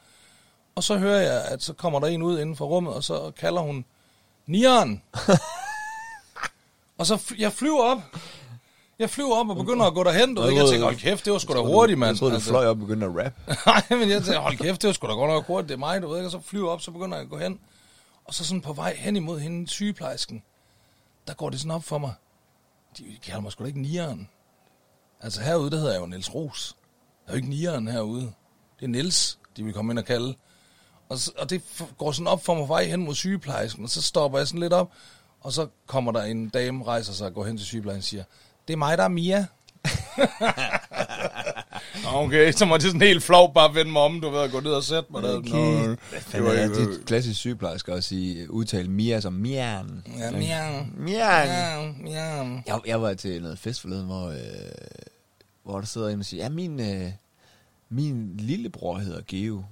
[0.75, 3.31] Og så hører jeg, at så kommer der en ud inden for rummet, og så
[3.39, 3.85] kalder hun,
[4.47, 5.01] Nieren!
[6.97, 8.01] og så fly- jeg flyver op.
[8.99, 10.61] Jeg flyver op og begynder at gå derhen, du ved ikke?
[10.61, 12.09] Jeg tænker, hold kæft, det var sgu da hurtigt, mand.
[12.09, 12.49] Jeg troede, du Altså.
[12.49, 13.33] fløj op og begyndte at rap.
[13.89, 15.79] Nej, men jeg tænkte, hold kæft, det var sgu da godt nok hurtigt, det er
[15.79, 17.59] mig, du ved ikke, og så flyver jeg op, så begynder jeg at gå hen.
[18.25, 20.43] Og så sådan på vej hen imod hende, sygeplejersken,
[21.27, 22.13] der går det sådan op for mig.
[22.97, 24.29] De kalder mig sgu da ikke nieren.
[25.21, 26.75] Altså herude, der hedder jeg jo Niels Ros.
[27.25, 28.31] Der er jo ikke nieren herude.
[28.79, 30.35] Det er Niels, de vil komme ind og kalde.
[31.09, 31.61] Og, så, og det
[31.97, 34.73] går sådan op for mig vej hen mod sygeplejersken, og så stopper jeg sådan lidt
[34.73, 34.91] op,
[35.45, 38.23] og så kommer der en dame, rejser sig og går hen til sygeplejersken og siger,
[38.67, 39.45] det er mig, der er Mia.
[42.13, 44.59] okay, så må det sådan helt flov bare vende mig om, du ved, at gå
[44.59, 45.33] ned og sætte mig der.
[45.39, 50.03] Nå, fanden var ikke- det klassisk sygeplejerske at sige, udtale Mia som Mian?
[50.17, 50.31] Ja.
[50.31, 50.93] Mian.
[50.97, 52.59] Miau, miau.
[52.67, 54.35] Jeg, jeg var til noget fest forleden, hvor, øh,
[55.63, 57.11] hvor der sidder en og siger, ja, min, øh,
[57.89, 59.63] min lillebror hedder Geo.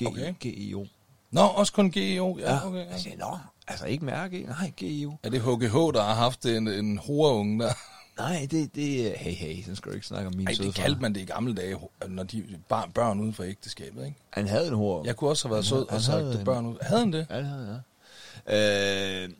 [0.00, 0.34] G- Okay.
[0.46, 0.84] G-E-O.
[1.30, 2.38] Nå, også kun GEO.
[2.40, 2.78] Ja, okay.
[2.78, 2.98] Jeg Ja.
[2.98, 3.38] siger, nå,
[3.72, 5.12] altså ikke mærke, nej, G-E-O.
[5.22, 7.72] Er det HGH, der har haft en, en horeunge der?
[8.18, 10.74] Nej, det, det er, hey, hey, så skal du ikke snakke om min Ej, det
[10.74, 11.76] kaldte man det i gamle dage,
[12.08, 14.16] når de bar, børn uden for ægteskabet, ikke?
[14.30, 15.04] Han havde en hår.
[15.04, 16.76] Jeg kunne også have været sød og sagt det børn ud.
[16.80, 17.26] Havde han det?
[17.30, 17.82] Ja, det havde
[18.46, 19.24] jeg.
[19.24, 19.30] Øh,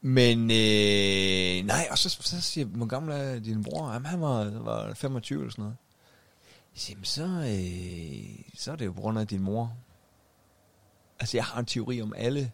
[0.00, 3.92] men øh, nej, og så, så siger jeg, hvor gammel er din bror?
[3.92, 5.76] Jamen, han var, var 25 eller sådan noget.
[6.74, 9.72] Jeg siger, "Men så, øh, så er det jo på grund af din mor.
[11.20, 12.50] Altså, jeg har en teori om alle,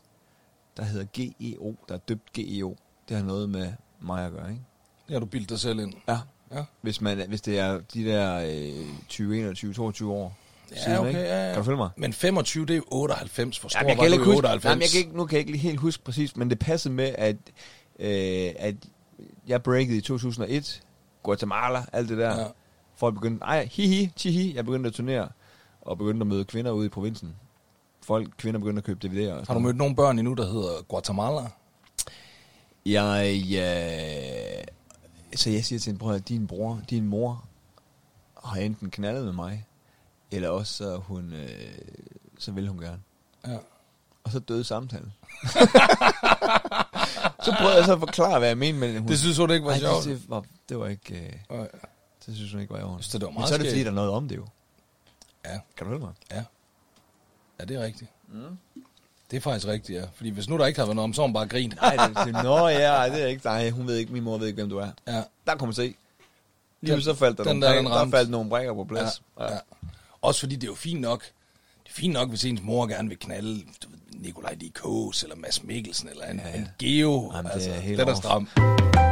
[0.76, 2.76] der hedder GEO, der er døbt GEO.
[3.08, 4.62] Det har noget med mig at gøre, ikke?
[5.10, 5.92] Har du bildt dig selv ind.
[6.08, 6.18] Ja.
[6.54, 6.64] Ja.
[6.80, 8.36] Hvis, man, hvis det er de der
[8.80, 10.36] øh, 20, 21, 22 år
[10.70, 11.20] Ja, siden, okay, ikke?
[11.20, 11.52] ja, ja.
[11.52, 11.90] Kan du følge mig?
[11.96, 13.58] Men 25, det er jo 98.
[13.58, 14.64] For stor Jamen, jeg var kan du ikke i huske, 98.
[14.64, 17.14] jamen, jeg kan ikke, nu kan jeg ikke helt huske præcis, men det passede med,
[17.18, 17.36] at,
[17.98, 18.74] øh, at
[19.46, 20.82] jeg breakede i 2001,
[21.22, 22.30] Guatemala, alt det der.
[22.34, 22.40] Ja.
[22.40, 22.46] Ja.
[22.96, 25.28] Folk begyndte, ej, hihi, tihi, jeg begyndte at turnere,
[25.80, 27.36] og begyndte at møde kvinder ude i provinsen.
[28.02, 29.32] Folk, kvinder begyndte at købe DVD'er.
[29.32, 31.40] og Har du mødt nogle børn endnu, der hedder Guatemala?
[32.86, 34.64] Jeg, øh,
[35.36, 37.44] så jeg siger til hende, bror, din bror, din mor
[38.44, 39.66] har enten knaldet med mig,
[40.30, 41.48] eller også så, hun, øh,
[42.38, 43.00] så vil hun gerne.
[43.46, 43.56] Ja.
[44.24, 45.12] Og så døde samtalen.
[47.44, 49.08] så prøvede jeg så at forklare, hvad jeg mente med hun.
[49.08, 50.04] Det synes hun ikke var sjovt.
[50.04, 51.40] det, det, var, det var ikke...
[51.50, 51.58] Øh,
[52.26, 53.02] det synes hun ikke var i orden.
[53.02, 54.46] Så det var Men meget så er det, fordi der er noget om det jo.
[55.44, 55.58] Ja.
[55.76, 56.12] Kan du høre mig?
[56.30, 56.44] Ja.
[57.60, 58.10] Ja, det er rigtigt.
[58.28, 58.40] Mm.
[59.30, 60.04] Det er faktisk rigtigt, ja.
[60.14, 61.76] Fordi hvis nu der ikke havde været noget om, så har hun bare grint.
[61.76, 63.70] Nej, det, det, nå ja, det er ikke dig.
[63.70, 64.88] Hun ved ikke, min mor ved ikke, hvem du er.
[65.06, 65.22] Ja.
[65.46, 65.94] Der kunne man se.
[66.80, 69.22] Lige Den- så faldt der, den nogle, der, brækker, der faldt nogle brækker på plads.
[69.40, 69.58] Ja, ja.
[70.22, 71.20] Også fordi det er jo fint nok.
[71.84, 73.62] Det er fint nok, hvis ens mor gerne vil knalde
[74.12, 74.72] Nikolaj D.
[74.74, 76.58] Kås eller Mads Mikkelsen eller en, Ja, ja, ja.
[76.58, 77.30] en Geo.
[77.34, 79.11] Jamen, det altså, er helt den er off.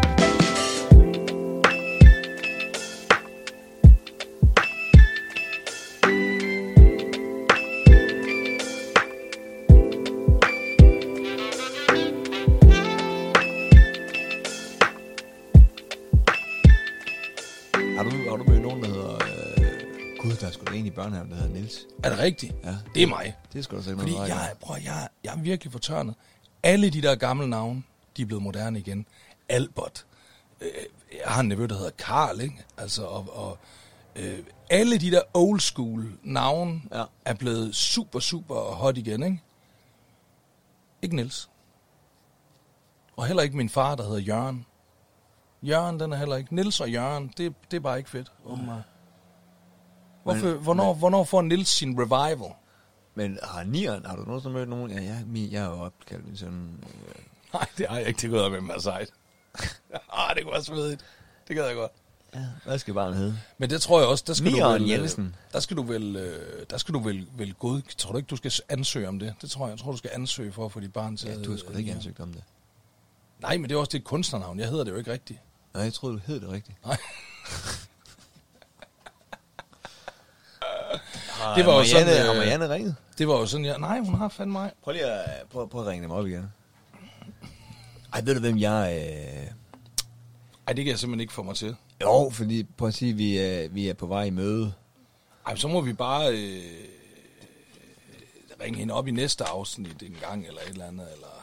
[18.01, 19.15] Har du, har du mødt nogen, der hedder...
[19.15, 21.87] Øh, Gud, der er sgu da en i børnehaven, der hedder Nils.
[22.05, 22.55] Er det rigtigt?
[22.65, 22.77] Ja.
[22.95, 23.37] Det er mig.
[23.53, 26.15] Det skal du sige Fordi jeg, prøv, jeg, jeg er virkelig fortørnet.
[26.63, 27.83] Alle de der gamle navne,
[28.17, 29.07] de er blevet moderne igen.
[29.49, 30.07] Albert.
[30.61, 30.69] Øh,
[31.25, 32.65] jeg har en nevø, der hedder Karl, ikke?
[32.77, 33.59] Altså, og, og
[34.17, 34.39] øh,
[34.71, 37.05] alle de der old school navne Ja.
[37.25, 39.43] er blevet super, super hot igen, ikke?
[41.03, 41.51] Ikke Niels.
[43.17, 44.67] Og heller ikke min far, der hedder Jørgen.
[45.63, 46.55] Jørgen, den er heller ikke.
[46.55, 48.33] Nils og Jørgen, det, det er bare ikke fedt.
[48.45, 48.83] Åbenbart.
[50.23, 52.53] Hvorfor, Men- hvornår, hvornår får Nils sin revival?
[53.15, 54.91] Men har Nieren, har du nogensinde mødt nogen?
[54.91, 56.85] Ja, jeg, jeg er jo opkaldt søn.
[57.09, 57.15] Øh,
[57.55, 58.29] Nej, det har jeg ikke.
[58.33, 59.11] Det jeg med mig sejt.
[60.13, 61.05] ah, det kunne være svedigt.
[61.49, 61.93] Det gad jeg godt.
[62.35, 63.39] ja, hvad skal barnet hedde?
[63.59, 64.93] Men det tror jeg også, der skal Nieren du vel...
[64.93, 65.37] øh, Jensen.
[65.53, 67.83] Der skal du vel, øh, der skal du vel, vel god...
[67.97, 69.35] Tror du ikke, du skal ansøge om det?
[69.43, 69.71] Det tror jeg.
[69.71, 71.73] Jeg tror, du skal ansøge for at få dit barn til Ja, du har sgu
[71.73, 72.43] da ikke ansøgt om det.
[73.39, 74.59] Nej, men det er også det kunstnernavn.
[74.59, 75.39] Jeg hedder det jo ikke rigtigt.
[75.75, 76.85] Nej, jeg troede, du hed det rigtigt.
[76.87, 76.97] Nej.
[81.57, 82.97] Det var jo Marianne, sådan, øh, Har Marianne ringet?
[83.19, 83.79] Det var jo sådan, jeg...
[83.79, 84.73] Nej, hun har fandme mig.
[84.83, 86.53] Prøv lige at, prøv, prøv at ringe dem op igen.
[88.13, 88.97] Ej, ved du, hvem jeg...
[88.97, 89.51] Øh...
[90.67, 91.77] Ej, det kan jeg simpelthen ikke få mig til.
[92.03, 94.73] Jo, fordi prøv at sige, vi er, vi er på vej i møde.
[95.47, 96.63] Ej, så må vi bare øh,
[98.61, 101.40] ringe hende op i næste afsnit en gang, eller et eller andet, eller...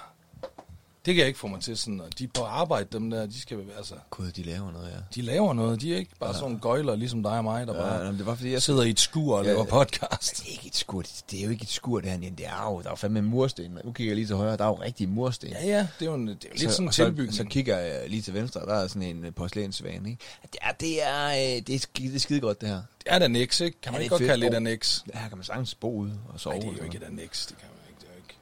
[1.08, 3.26] Det kan jeg ikke få mig til sådan, og de er på arbejde, dem der,
[3.26, 4.98] de skal, altså, Gud, de laver noget, ja.
[5.16, 6.40] de laver noget, de er ikke bare ja.
[6.40, 8.84] sådan gøjler, ligesom dig og mig, der Ja, bare jamen, det var fordi, jeg sidder
[8.84, 9.70] i et skur og Ja, laver ja.
[9.72, 10.38] podcast.
[10.38, 11.02] Det er ikke et skur.
[11.02, 12.18] Det, det er jo ikke et skur, det her.
[12.20, 13.80] Det er jo, der er fandme en mursten.
[13.86, 14.58] Nu kigger jeg lige til højre.
[14.58, 15.50] Der er jo rigtige mursten.
[15.50, 17.34] Ja, ja, det er jo, en, det er jo lidt sådan en og så, tilbygning.
[17.34, 20.24] så kigger jeg lige til venstre, der er sådan en øh, porcelænsvane, ikke?
[20.44, 22.76] Det er, det er, øh, det er, skide, det er skide godt, det her.
[22.76, 23.82] det er et annex, ikke?
[23.82, 25.02] Kan Ja, man ikke godt kalde det et annex?
[25.14, 26.54] Her kan man sagtens bo ude og sove.
[26.54, 28.00] Nej, det er jo ikke et annex, det kan man ikke.
[28.02, 28.38] Det er jo ikke.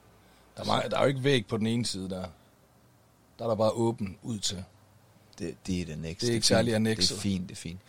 [0.58, 2.24] Der er, der er jo ikke væg på den ene side der.
[3.40, 4.64] Der er der bare åben ud til.
[5.40, 6.20] Det, det er et annex.
[6.20, 7.18] Det er ikke særlig Det annexet.
[7.18, 7.80] er fint, det er fint.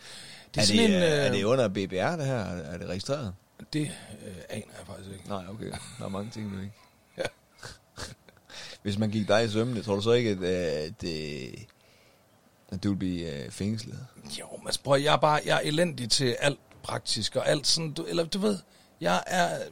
[0.55, 0.91] Det er, er, det, en...
[0.91, 2.35] øh, er øh, det under BBR, det her?
[2.45, 3.33] Er det registreret?
[3.73, 3.81] Det
[4.27, 5.29] øh, aner jeg faktisk ikke.
[5.29, 5.71] Nej, okay.
[5.99, 6.73] Der er mange ting, du ikke.
[7.17, 7.23] Ja.
[8.83, 11.53] Hvis man gik dig i sømne, tror du så ikke, at, øh, at, øh,
[12.69, 14.05] at du ville blive øh, fængslet?
[14.39, 17.91] Jo, men prøv, jeg er bare jeg er elendig til alt praktisk og alt sådan,
[17.91, 18.57] du, eller du ved,
[19.01, 19.65] jeg er øh,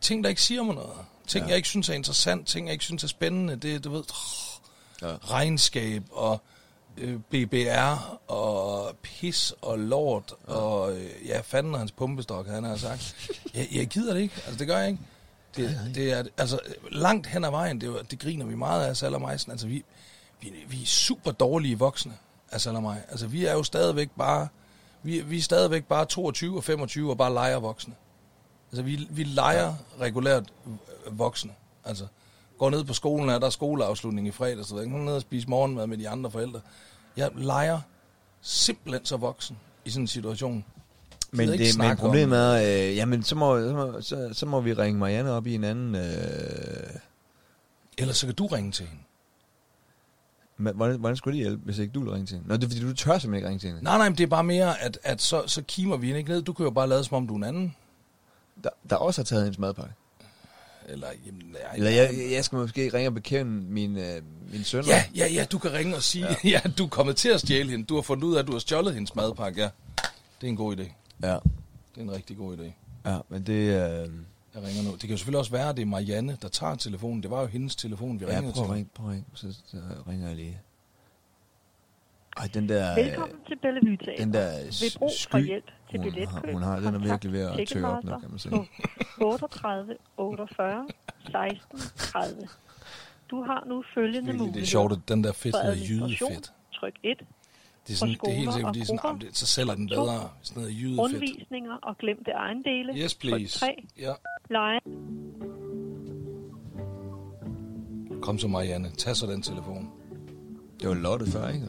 [0.00, 0.96] ting, der ikke siger mig noget.
[1.26, 1.48] Ting, ja.
[1.48, 4.04] Jeg ikke synes er interessant, ting, jeg ikke synes er spændende, det du ved,
[5.02, 5.16] Ja.
[5.22, 6.40] regnskab og
[6.96, 10.54] øh, BBR og pis og lort ja.
[10.54, 13.30] og øh, ja, fanden og hans pumpestok, han har sagt.
[13.54, 15.00] Jeg, jeg gider det ikke, altså det gør jeg ikke.
[15.56, 16.60] Det, det er, altså
[16.92, 19.52] langt hen ad vejen, det, det griner vi meget af, Saller Meisen.
[19.52, 19.84] Altså vi,
[20.40, 22.12] vi, vi er super dårlige voksne
[22.50, 23.02] af Saller mig.
[23.10, 24.48] Altså vi er jo stadigvæk bare,
[25.02, 27.94] vi, vi er stadigvæk bare 22 og 25 og bare leger voksne.
[28.72, 29.74] Altså vi, vi leger ja.
[30.00, 30.52] regulært
[31.10, 31.52] voksne.
[31.84, 32.06] Altså
[32.58, 35.22] går ned på skolen, er der er skoleafslutning i fredag, så jeg, er nede og
[35.22, 36.60] spise morgenmad med de andre forældre.
[37.16, 37.80] Jeg leger
[38.40, 40.64] simpelthen så voksen i sådan en situation.
[41.30, 44.46] Men, det, men snakke om problemet er, øh, jamen, så må, så, må, så, så
[44.46, 45.94] må vi ringe Marianne op i en anden...
[45.94, 46.02] Øh,
[47.98, 49.02] Ellers så kan du ringe til hende.
[50.56, 52.48] men hvordan, hvordan skulle det hjælpe, hvis ikke du ville ringe til hende?
[52.48, 53.84] Nå, det er fordi, du tør simpelthen ikke ringe til hende.
[53.84, 56.30] Nej, nej, men det er bare mere, at, at så, så kimer vi hende ikke
[56.30, 56.42] ned.
[56.42, 57.76] Du kan jo bare lade som om du er en anden.
[58.64, 59.94] Der, der også har taget hendes madpakke.
[60.88, 64.22] Eller, jamen, ja, Eller jeg, jeg skal måske ringe og bekende min, øh,
[64.52, 64.84] min søn.
[64.84, 66.48] Ja, ja, ja, du kan ringe og sige, ja.
[66.54, 67.84] ja, du er kommet til at stjæle hende.
[67.84, 69.62] Du har fundet ud af, at du har stjålet hendes madpakke.
[69.62, 69.68] Ja,
[70.40, 70.82] det er en god idé.
[71.22, 71.40] Ja, Det
[71.96, 72.70] er en rigtig god idé.
[73.10, 73.52] ja men det...
[73.52, 74.10] Øh,
[74.54, 74.90] Jeg ringer nu.
[74.92, 77.22] Det kan jo selvfølgelig også være, at det er Marianne, der tager telefonen.
[77.22, 78.74] Det var jo hendes telefon, vi ja, ringede prøv at til.
[78.74, 79.76] ringe, prøv at ringe, så, så
[80.08, 80.60] ringer jeg lige.
[82.36, 82.94] Ej, den der...
[82.94, 84.24] Velkommen til Bellevue Teater.
[84.24, 85.64] den der Ved brug sky, for hjælp
[86.02, 88.30] til hun billetkøb, har- hun har- den er virkelig ved at tørre op nu, kan
[88.30, 88.68] man sige.
[89.18, 90.86] på 38 48
[91.30, 92.48] 16 30.
[93.30, 94.52] Du har nu følgende muligheder.
[94.52, 96.52] det er sjovt, at den der fedt hedder jydefedt.
[96.74, 97.18] tryk 1.
[97.86, 99.88] Det er, sådan, det er helt sikkert, og fordi sådan, jamen, det, så sælger den
[99.88, 100.30] bedre.
[100.42, 101.00] Sådan noget jydefedt.
[101.00, 102.92] Rundvisninger og glemte ejendele.
[102.96, 103.58] Yes, Tryk please.
[103.58, 103.86] 3.
[103.98, 104.12] Ja.
[104.50, 104.78] Leje.
[108.22, 108.90] Kom så, Marianne.
[108.90, 109.90] Tag så den telefon.
[110.80, 111.66] Det var Lotte før, ikke?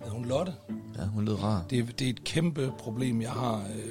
[0.00, 0.52] Er hun Lotte?
[1.00, 1.62] Ja, hun lød rar.
[1.70, 3.84] Det er, det er et kæmpe problem, jeg har øh,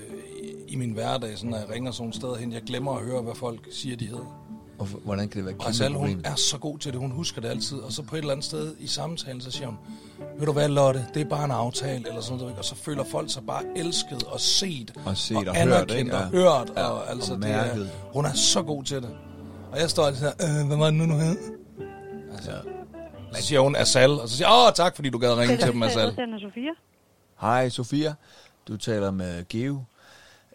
[0.67, 2.53] i- min hverdag, sådan, når jeg ringer sådan nogle steder hen.
[2.53, 4.45] Jeg glemmer at høre, hvad folk siger, de hedder.
[4.79, 6.15] Og hvordan kan det være et Og kæmpe Sal, problem?
[6.15, 6.99] hun er så god til det.
[6.99, 7.77] Hun husker det altid.
[7.77, 9.77] Og så på et eller andet sted i samtalen, så siger hun,
[10.37, 12.55] ved du hvad, Lotte, det er bare en aftale, eller sådan noget.
[12.57, 16.13] Og så føler folk sig bare elsket og set, Og set og hørt, anerkendt ikke?
[16.15, 16.27] og Ja.
[16.29, 16.71] hørt.
[16.77, 19.09] Ja, Og, altså, og det er, hun er så god til det.
[19.71, 21.37] Og jeg står altid her, øh, hvad var det nu, nu hed?
[22.33, 22.51] Altså,
[23.33, 25.71] så siger hun Asal, og så siger jeg, åh, tak, fordi du gad ringe til
[25.73, 26.05] dem, Asal.
[26.15, 26.69] Den er Sofia.
[27.41, 28.13] Hej, Sofia.
[28.67, 29.83] Du taler med Geo.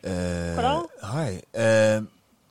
[0.05, 0.12] Øh.
[1.12, 1.41] Hej.
[1.57, 2.03] Øh,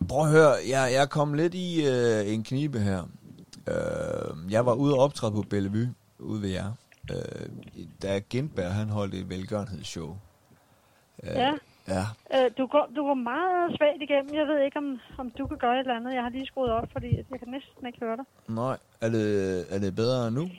[0.10, 3.04] prøv at høre, jeg, jeg kom lidt i øh, en knibe her.
[3.68, 6.72] Øh, jeg var ude og optræde på Bellevue, ude ved jer.
[7.12, 7.50] Øh,
[8.02, 10.18] da Gindberg, han holdt et velgørenhedsshow.
[11.24, 11.52] Øh, Ja.
[11.88, 12.06] Ja.
[12.36, 14.36] Øh, du, går, du går meget svagt igennem.
[14.36, 16.14] Jeg ved ikke, om, om du kan gøre et eller andet.
[16.14, 18.26] Jeg har lige skruet op, fordi jeg kan næsten ikke høre dig.
[18.48, 20.50] Nej, er det, er det bedre nu?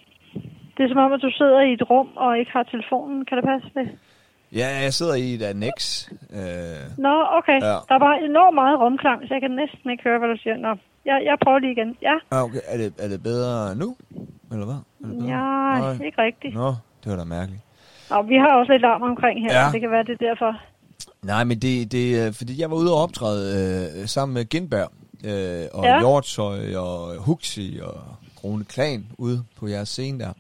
[0.77, 3.25] Det er som om, at du sidder i et rum og ikke har telefonen.
[3.25, 3.87] Kan det passe det?
[4.61, 6.09] Ja, jeg sidder i et annex.
[6.39, 7.59] Øh, Nå, okay.
[7.71, 7.77] Ja.
[7.91, 10.57] Der var enormt meget rumklang, så jeg kan næsten ikke høre, hvad du siger.
[10.57, 10.71] Nå,
[11.05, 11.97] jeg, jeg prøver lige igen.
[12.03, 12.61] Ja, ah, okay.
[12.67, 13.97] er, det, er det bedre nu?
[14.53, 14.81] Eller hvad?
[15.03, 15.31] Er det bedre?
[15.33, 15.45] ja
[15.81, 16.07] Nej.
[16.07, 16.55] ikke rigtigt.
[16.55, 16.69] Nå,
[17.05, 17.63] det var da mærkeligt.
[18.11, 19.61] Nå, vi har også lidt larm omkring her.
[19.61, 19.71] Ja.
[19.73, 20.61] Det kan være, det er derfor.
[21.23, 24.91] Nej, men det, det er, fordi jeg var ude og optræde øh, sammen med Gindberg
[25.25, 25.99] øh, og ja.
[25.99, 27.95] Hjortshøj og Huxi og
[28.45, 30.33] Rune Klan ude på jeres scene der.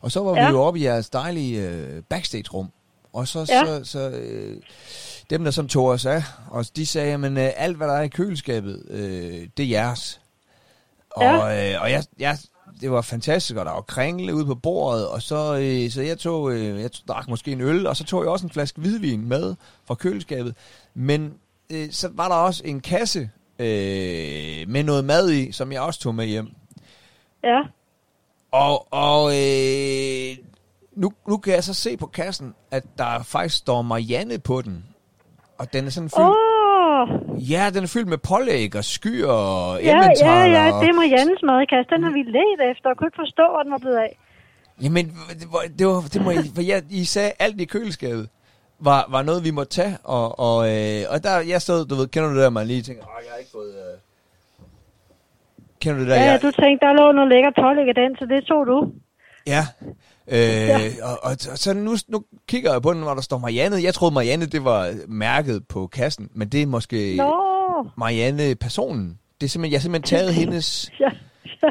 [0.00, 0.46] Og så var ja.
[0.46, 2.70] Vi jo oppe i jeres dejlige øh, backstage-rum.
[3.12, 3.64] Og så, Ja.
[3.66, 4.56] så, så øh,
[5.30, 8.02] dem, der som tog os af, og de sagde, at øh, alt, hvad der er
[8.02, 10.20] i køleskabet, øh, det er jeres.
[11.10, 11.72] Og, Ja.
[11.74, 12.38] øh, og jeg, jeg,
[12.80, 16.18] det var fantastisk, og der var kringle ude på bordet, og så, øh, så jeg
[16.18, 19.28] tog, øh, jeg drak måske en øl, og så tog jeg også en flaske hvidvin
[19.28, 20.54] med fra køleskabet.
[20.94, 21.34] Men
[21.70, 26.00] øh, så var der også en kasse øh, med noget mad i, som jeg også
[26.00, 26.48] tog med hjem.
[27.44, 27.60] Ja,
[28.52, 30.36] Og, og øh,
[30.96, 34.84] nu, nu kan jeg så se på kassen, at der faktisk står Marianne på den.
[35.58, 36.28] Og den er sådan fyldt...
[36.28, 36.50] Åh,
[37.50, 41.42] Ja, den er fyldt med pålæg og sky og ja, ja, ja, det er Mariannes
[41.42, 41.90] madkasse.
[41.90, 44.18] Den har vi let efter og kunne ikke forstå, hvor den var blevet af.
[44.82, 45.06] Jamen,
[45.40, 48.28] det var, det, var, det må I, for jeg, I sagde, alt i køleskabet
[48.78, 49.98] var, var noget, vi måtte tage.
[50.04, 52.82] Og, og, øh, og der, jeg stod, du ved, kender du det der, man lige
[52.82, 53.74] tænker, jeg har ikke fået...
[53.74, 53.99] Øh...
[55.80, 56.16] Kender du det der?
[56.16, 58.66] Ja, ja, jeg, du tænkte, der lå noget lækkert pålæg af den, så det tog
[58.66, 58.78] du.
[59.54, 59.62] Ja.
[60.36, 62.18] Øh, og, og, og så nu, nu
[62.48, 63.76] kigger jeg på den, hvor der står Marianne.
[63.86, 67.32] Jeg troede, Marianne, det var mærket på kassen, men det er måske Nå,
[67.96, 69.06] Marianne-personen.
[69.38, 70.66] Det er simpelthen, jeg har simpelthen taget hendes...
[71.00, 71.10] ja,
[71.62, 71.70] ja.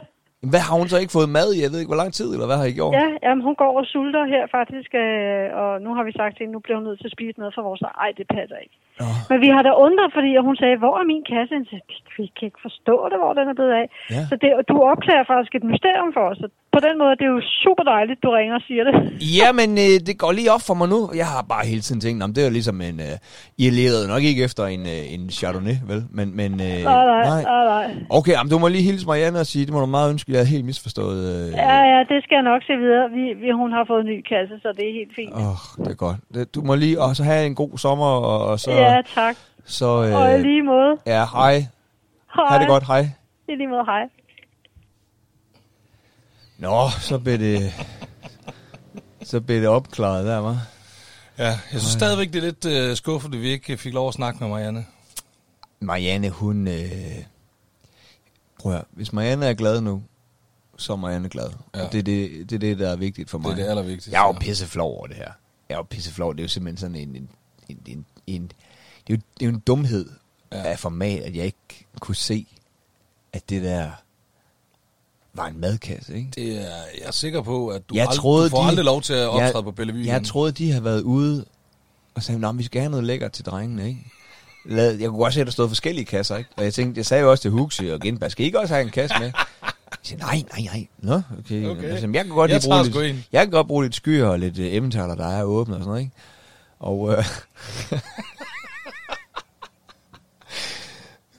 [0.52, 1.62] Hvad har hun så ikke fået mad i?
[1.64, 2.94] Jeg ved ikke, hvor lang tid, eller hvad har I gjort?
[3.02, 6.44] Ja, jamen, hun går og sulter her faktisk, øh, og nu har vi sagt til
[6.44, 7.82] hende, nu bliver hun nødt til at spise noget for vores...
[8.06, 8.76] Ej, det passer ikke.
[9.00, 9.08] Nå.
[9.30, 11.56] Men vi har da undret, fordi hun sagde, hvor er min kasse?
[11.70, 11.86] Sagde,
[12.18, 13.88] vi kan ikke forstå det, hvor den er blevet af.
[14.16, 14.22] Ja.
[14.30, 16.38] Så det, og du opklarer faktisk et mysterium for os.
[16.44, 18.94] Så på den måde, det er jo super dejligt, du ringer og siger det.
[19.40, 21.00] Ja, men øh, det går lige op for mig nu.
[21.16, 23.00] Jeg har bare hele tiden tænkt, om det er ligesom en...
[23.00, 23.16] Øh,
[23.58, 26.04] I levede nok ikke efter en, øh, en Chardonnay, vel?
[26.12, 27.86] Men, men øh, Nej, nej, nej, nej.
[28.10, 30.42] Okay, jamen, du må lige hilse Marianne og sige, det må du meget ønske, jeg
[30.42, 31.20] er helt misforstået.
[31.34, 33.10] Øh, Ja, ja, det skal jeg nok se videre.
[33.18, 35.34] Vi, vi, hun har fået en ny kasse, så det er helt fint.
[35.34, 36.18] Åh, oh, det er godt.
[36.34, 38.72] Det, du må lige og så have en god sommer, og, og så...
[38.72, 39.36] Ja, tak.
[39.66, 40.98] så Og øh, lige måde.
[41.06, 41.54] ja, hej.
[42.36, 42.46] Hej.
[42.50, 43.02] Ha' det godt, hej.
[43.48, 44.04] I lige måde, hej.
[46.60, 47.74] Nå, så blev det...
[49.24, 50.68] så blev det opklaret der, var.
[51.38, 54.14] Ja, jeg synes stadigvæk, det er lidt øh, skuffende, at vi ikke fik lov at
[54.14, 54.86] snakke med Marianne.
[55.80, 56.68] Marianne, hun...
[56.68, 57.24] Øh,
[58.60, 60.04] prøv at, hvis Marianne er glad nu,
[60.78, 61.50] så er Marianne glad.
[61.76, 61.86] Ja.
[61.86, 63.52] Og det er det, det er det, der er vigtigt for Det mig.
[63.52, 64.12] er det allervigtigste.
[64.12, 65.32] Jeg er jo pisseflov over det her.
[65.70, 66.34] Jeg er jo pisseflov.
[66.34, 67.16] Det er jo simpelthen sådan en...
[67.16, 67.30] en,
[67.70, 68.52] en, en, en
[69.08, 70.10] det, er jo, det er jo en dumhed
[70.52, 70.64] ja.
[70.64, 72.48] af format, at jeg ikke kunne se,
[73.34, 73.92] at det der
[75.34, 76.30] var en madkasse, ikke?
[76.36, 76.62] Det er,
[77.00, 79.14] jeg er sikker på, at du, Jeg ald- troede, du får de- aldrig lov til
[79.14, 80.06] at optræde jeg, på Bellevue.
[80.06, 81.46] Jeg troede, de havde været ude
[82.16, 84.06] og sagde, at vi skal have noget lækkert til drengene, ikke?
[84.66, 86.50] Lad- Jeg kunne godt se, at der stod forskellige kasser, ikke?
[86.58, 88.74] Og jeg tænkte, jeg sagde jo også til Huxi og Genberg, skal I ikke også
[88.74, 89.32] have en kasse med?
[89.92, 90.88] Jeg sagde, nej, nej, nej.
[90.98, 91.66] Nå, okay.
[91.66, 91.66] Okay.
[91.66, 92.14] okay.
[92.14, 94.66] Jeg, kan godt Jeg bruge lidt, jeg kan godt bruge lidt skyer og lidt uh,
[94.74, 96.14] emmentaler, der er åbne og sådan noget, ikke?
[96.80, 97.26] Og øh,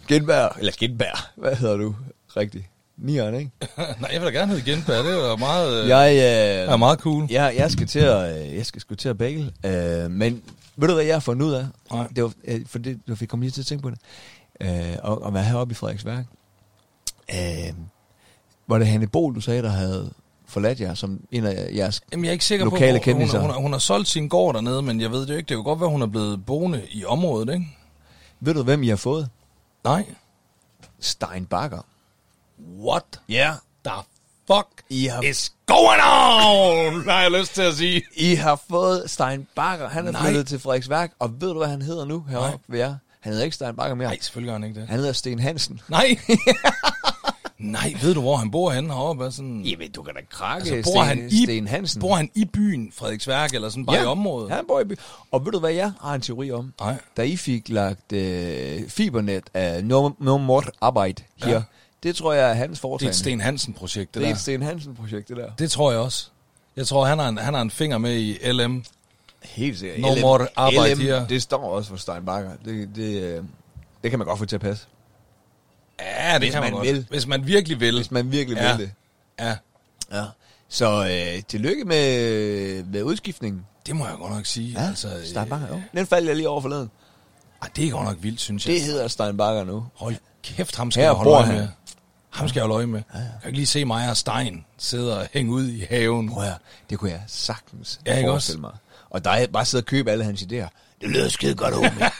[0.08, 1.94] Genberg, eller Genberg, hvad hedder du
[2.36, 2.64] rigtigt?
[3.00, 3.50] Nieren, ikke?
[4.00, 5.04] Nej, jeg vil da gerne hedde Genberg.
[5.04, 7.26] Det er meget, øh, Jeg, er øh, meget cool.
[7.30, 10.42] jeg, jeg skal til at, øh, jeg skal sgu til at bagel, øh, men
[10.76, 11.66] ved du hvad jeg har fundet ud af?
[11.92, 12.06] Nej.
[12.16, 13.98] Det var, øh, for det, jeg kom lige til at tænke på det.
[14.60, 16.24] Øh, og, og være heroppe i Frederiksværk.
[17.34, 17.72] Øh,
[18.66, 20.10] var det Hanne Bol, du sagde, der havde
[20.46, 22.00] forladt jer som en af jeres...
[22.12, 24.54] Jamen, jeg er ikke sikker Lokale på, hun, hun, hun, hun har solgt sin gård
[24.54, 25.48] dernede, men jeg ved det jo ikke.
[25.48, 27.66] Det kan godt være, hun er blevet boende i området, ikke?
[28.40, 29.28] Ved du, hvem I har fået?
[29.84, 30.04] Nej.
[31.00, 31.86] Stein Bakker.
[32.78, 33.52] What Ja.
[33.84, 33.94] the
[34.46, 37.04] fuck I har, is going on?
[37.10, 38.02] Har jeg lyst til at sige.
[38.16, 39.88] I har fået Stein Bakker.
[39.88, 40.22] Han er Nej.
[40.24, 41.12] flyttet til Frederiksværk.
[41.18, 42.94] Og ved du, hvad han hedder nu heroppe ved jer?
[43.20, 44.08] Han hedder ikke Stein Bakker mere.
[44.08, 44.88] Nej, selvfølgelig gør han ikke det.
[44.88, 45.80] Han hedder Sten Hansen.
[45.88, 46.18] Nej.
[47.58, 49.24] Nej, ved du, hvor han bor henne heroppe?
[49.24, 52.00] Er Sådan, Jamen, du kan da krakke altså, bor, Sten, han i, Sten Hansen.
[52.00, 54.48] bor han i byen, Frederiksværk, eller sådan bare i området?
[54.50, 54.98] Ja, han bor i by.
[55.30, 56.72] Og ved du, hvad jeg har en teori om?
[56.80, 56.96] Nej.
[57.16, 61.62] Da I fik lagt øh, fibernet af No, no More Arbejde her, Ja.
[62.02, 63.10] Det tror jeg er hans Det er foretagende.
[63.10, 64.34] et Sten Hansen-projekt, det, det er der.
[64.34, 65.50] et Sten Hansen-projekt, det der.
[65.58, 66.26] Det tror jeg også.
[66.76, 68.84] Jeg tror, han har en, han har en finger med i LM.
[69.42, 70.00] Helt sikkert.
[70.00, 71.26] No more arbejde LM, her.
[71.26, 72.50] Det står også for Stein Bakker.
[72.64, 73.44] Det, det, øh,
[74.02, 74.86] det kan man godt få til at passe.
[76.00, 76.88] Ja, det Hvis kan man, man godt.
[76.88, 77.06] vil.
[77.10, 77.96] Hvis man virkelig vil.
[77.96, 78.76] Hvis man virkelig Ja.
[78.76, 78.92] vil det.
[79.40, 79.56] Ja,
[80.12, 80.24] Ja.
[80.68, 81.04] Så
[81.36, 83.66] øh, tillykke med, med udskiftningen.
[83.86, 84.72] det må jeg godt nok sige.
[84.80, 85.68] Ja, altså, Stein Bakker.
[85.68, 85.82] øh, jo.
[85.98, 86.90] Den faldt jeg lige over forleden.
[87.62, 88.74] ej, det er godt nok vildt, synes jeg.
[88.74, 89.84] Det hedder Stein Bakker nu.
[89.94, 91.54] Hold kæft, ham skal Her jeg holde bor han.
[91.54, 91.68] med.
[92.30, 93.02] Ham skal jeg holde øje med.
[93.14, 96.28] Jeg kan ikke lige se mig og Stein sidde og hænge ud i haven.
[96.30, 96.58] Prøv at, høre,
[96.90, 98.72] det kunne jeg sagtens Ja, ikke forestille mig.
[99.10, 100.68] Og der er bare sidde og købe alle hans idéer.
[101.00, 102.10] Det lyder skide godt, homie.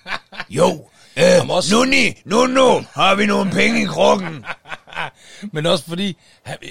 [0.58, 4.44] jo, øh, også- Nuni, nu, nu, har vi nogle penge i krukken.
[5.52, 6.16] Men også fordi,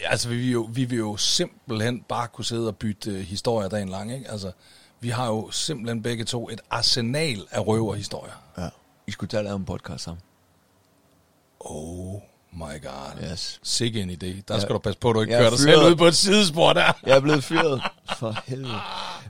[0.04, 3.70] altså vi vil, jo, vi vil jo simpelthen bare kunne sidde og bytte uh, historier
[3.70, 4.32] dagen lang, ikke?
[4.32, 4.52] Altså,
[5.00, 8.34] vi har jo simpelthen begge to et arsenal af røverhistorier.
[8.58, 8.70] Ja,
[9.08, 10.22] I skulle tage og lave en podcast sammen.
[11.60, 12.22] Oh
[12.56, 13.32] my god.
[13.32, 13.60] Yes.
[13.64, 14.26] Sikke en idé.
[14.48, 14.60] Der Ja.
[14.60, 16.16] skal du passe på, at du ikke Jeg er kører dig selv ud på et
[16.16, 16.92] sidespor der.
[17.06, 17.82] Jeg er blevet fyret.
[18.18, 18.74] For helvede.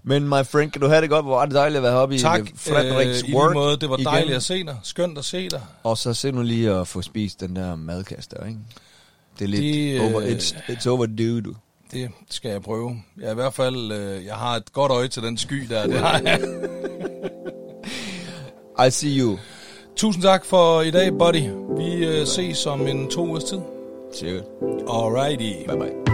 [0.03, 1.25] Men my friend, kan du have det godt?
[1.25, 3.77] Hvor er det dejligt at være heroppe Tak, i øh, i lige Work måde.
[3.77, 4.05] Det var igen.
[4.05, 4.77] dejligt at se dig.
[4.83, 5.61] Skønt at se dig.
[5.83, 8.59] Og så se nu lige at få spist den der madkast der, ikke?
[9.39, 11.53] Det er lidt Det, øh, over, it's, it's overdue, du.
[11.91, 13.01] Det skal jeg prøve.
[13.21, 15.87] Jeg i hvert fald, øh, jeg har et godt øje til den sky der.
[15.87, 16.39] Det har jeg.
[18.87, 19.37] I see you.
[19.95, 21.49] Tusind tak for i dag, buddy.
[21.77, 23.59] Vi øh, ses om en to ugers tid.
[24.11, 24.43] Sikkert.
[24.89, 25.67] Alrighty.
[25.67, 26.04] Bye bye.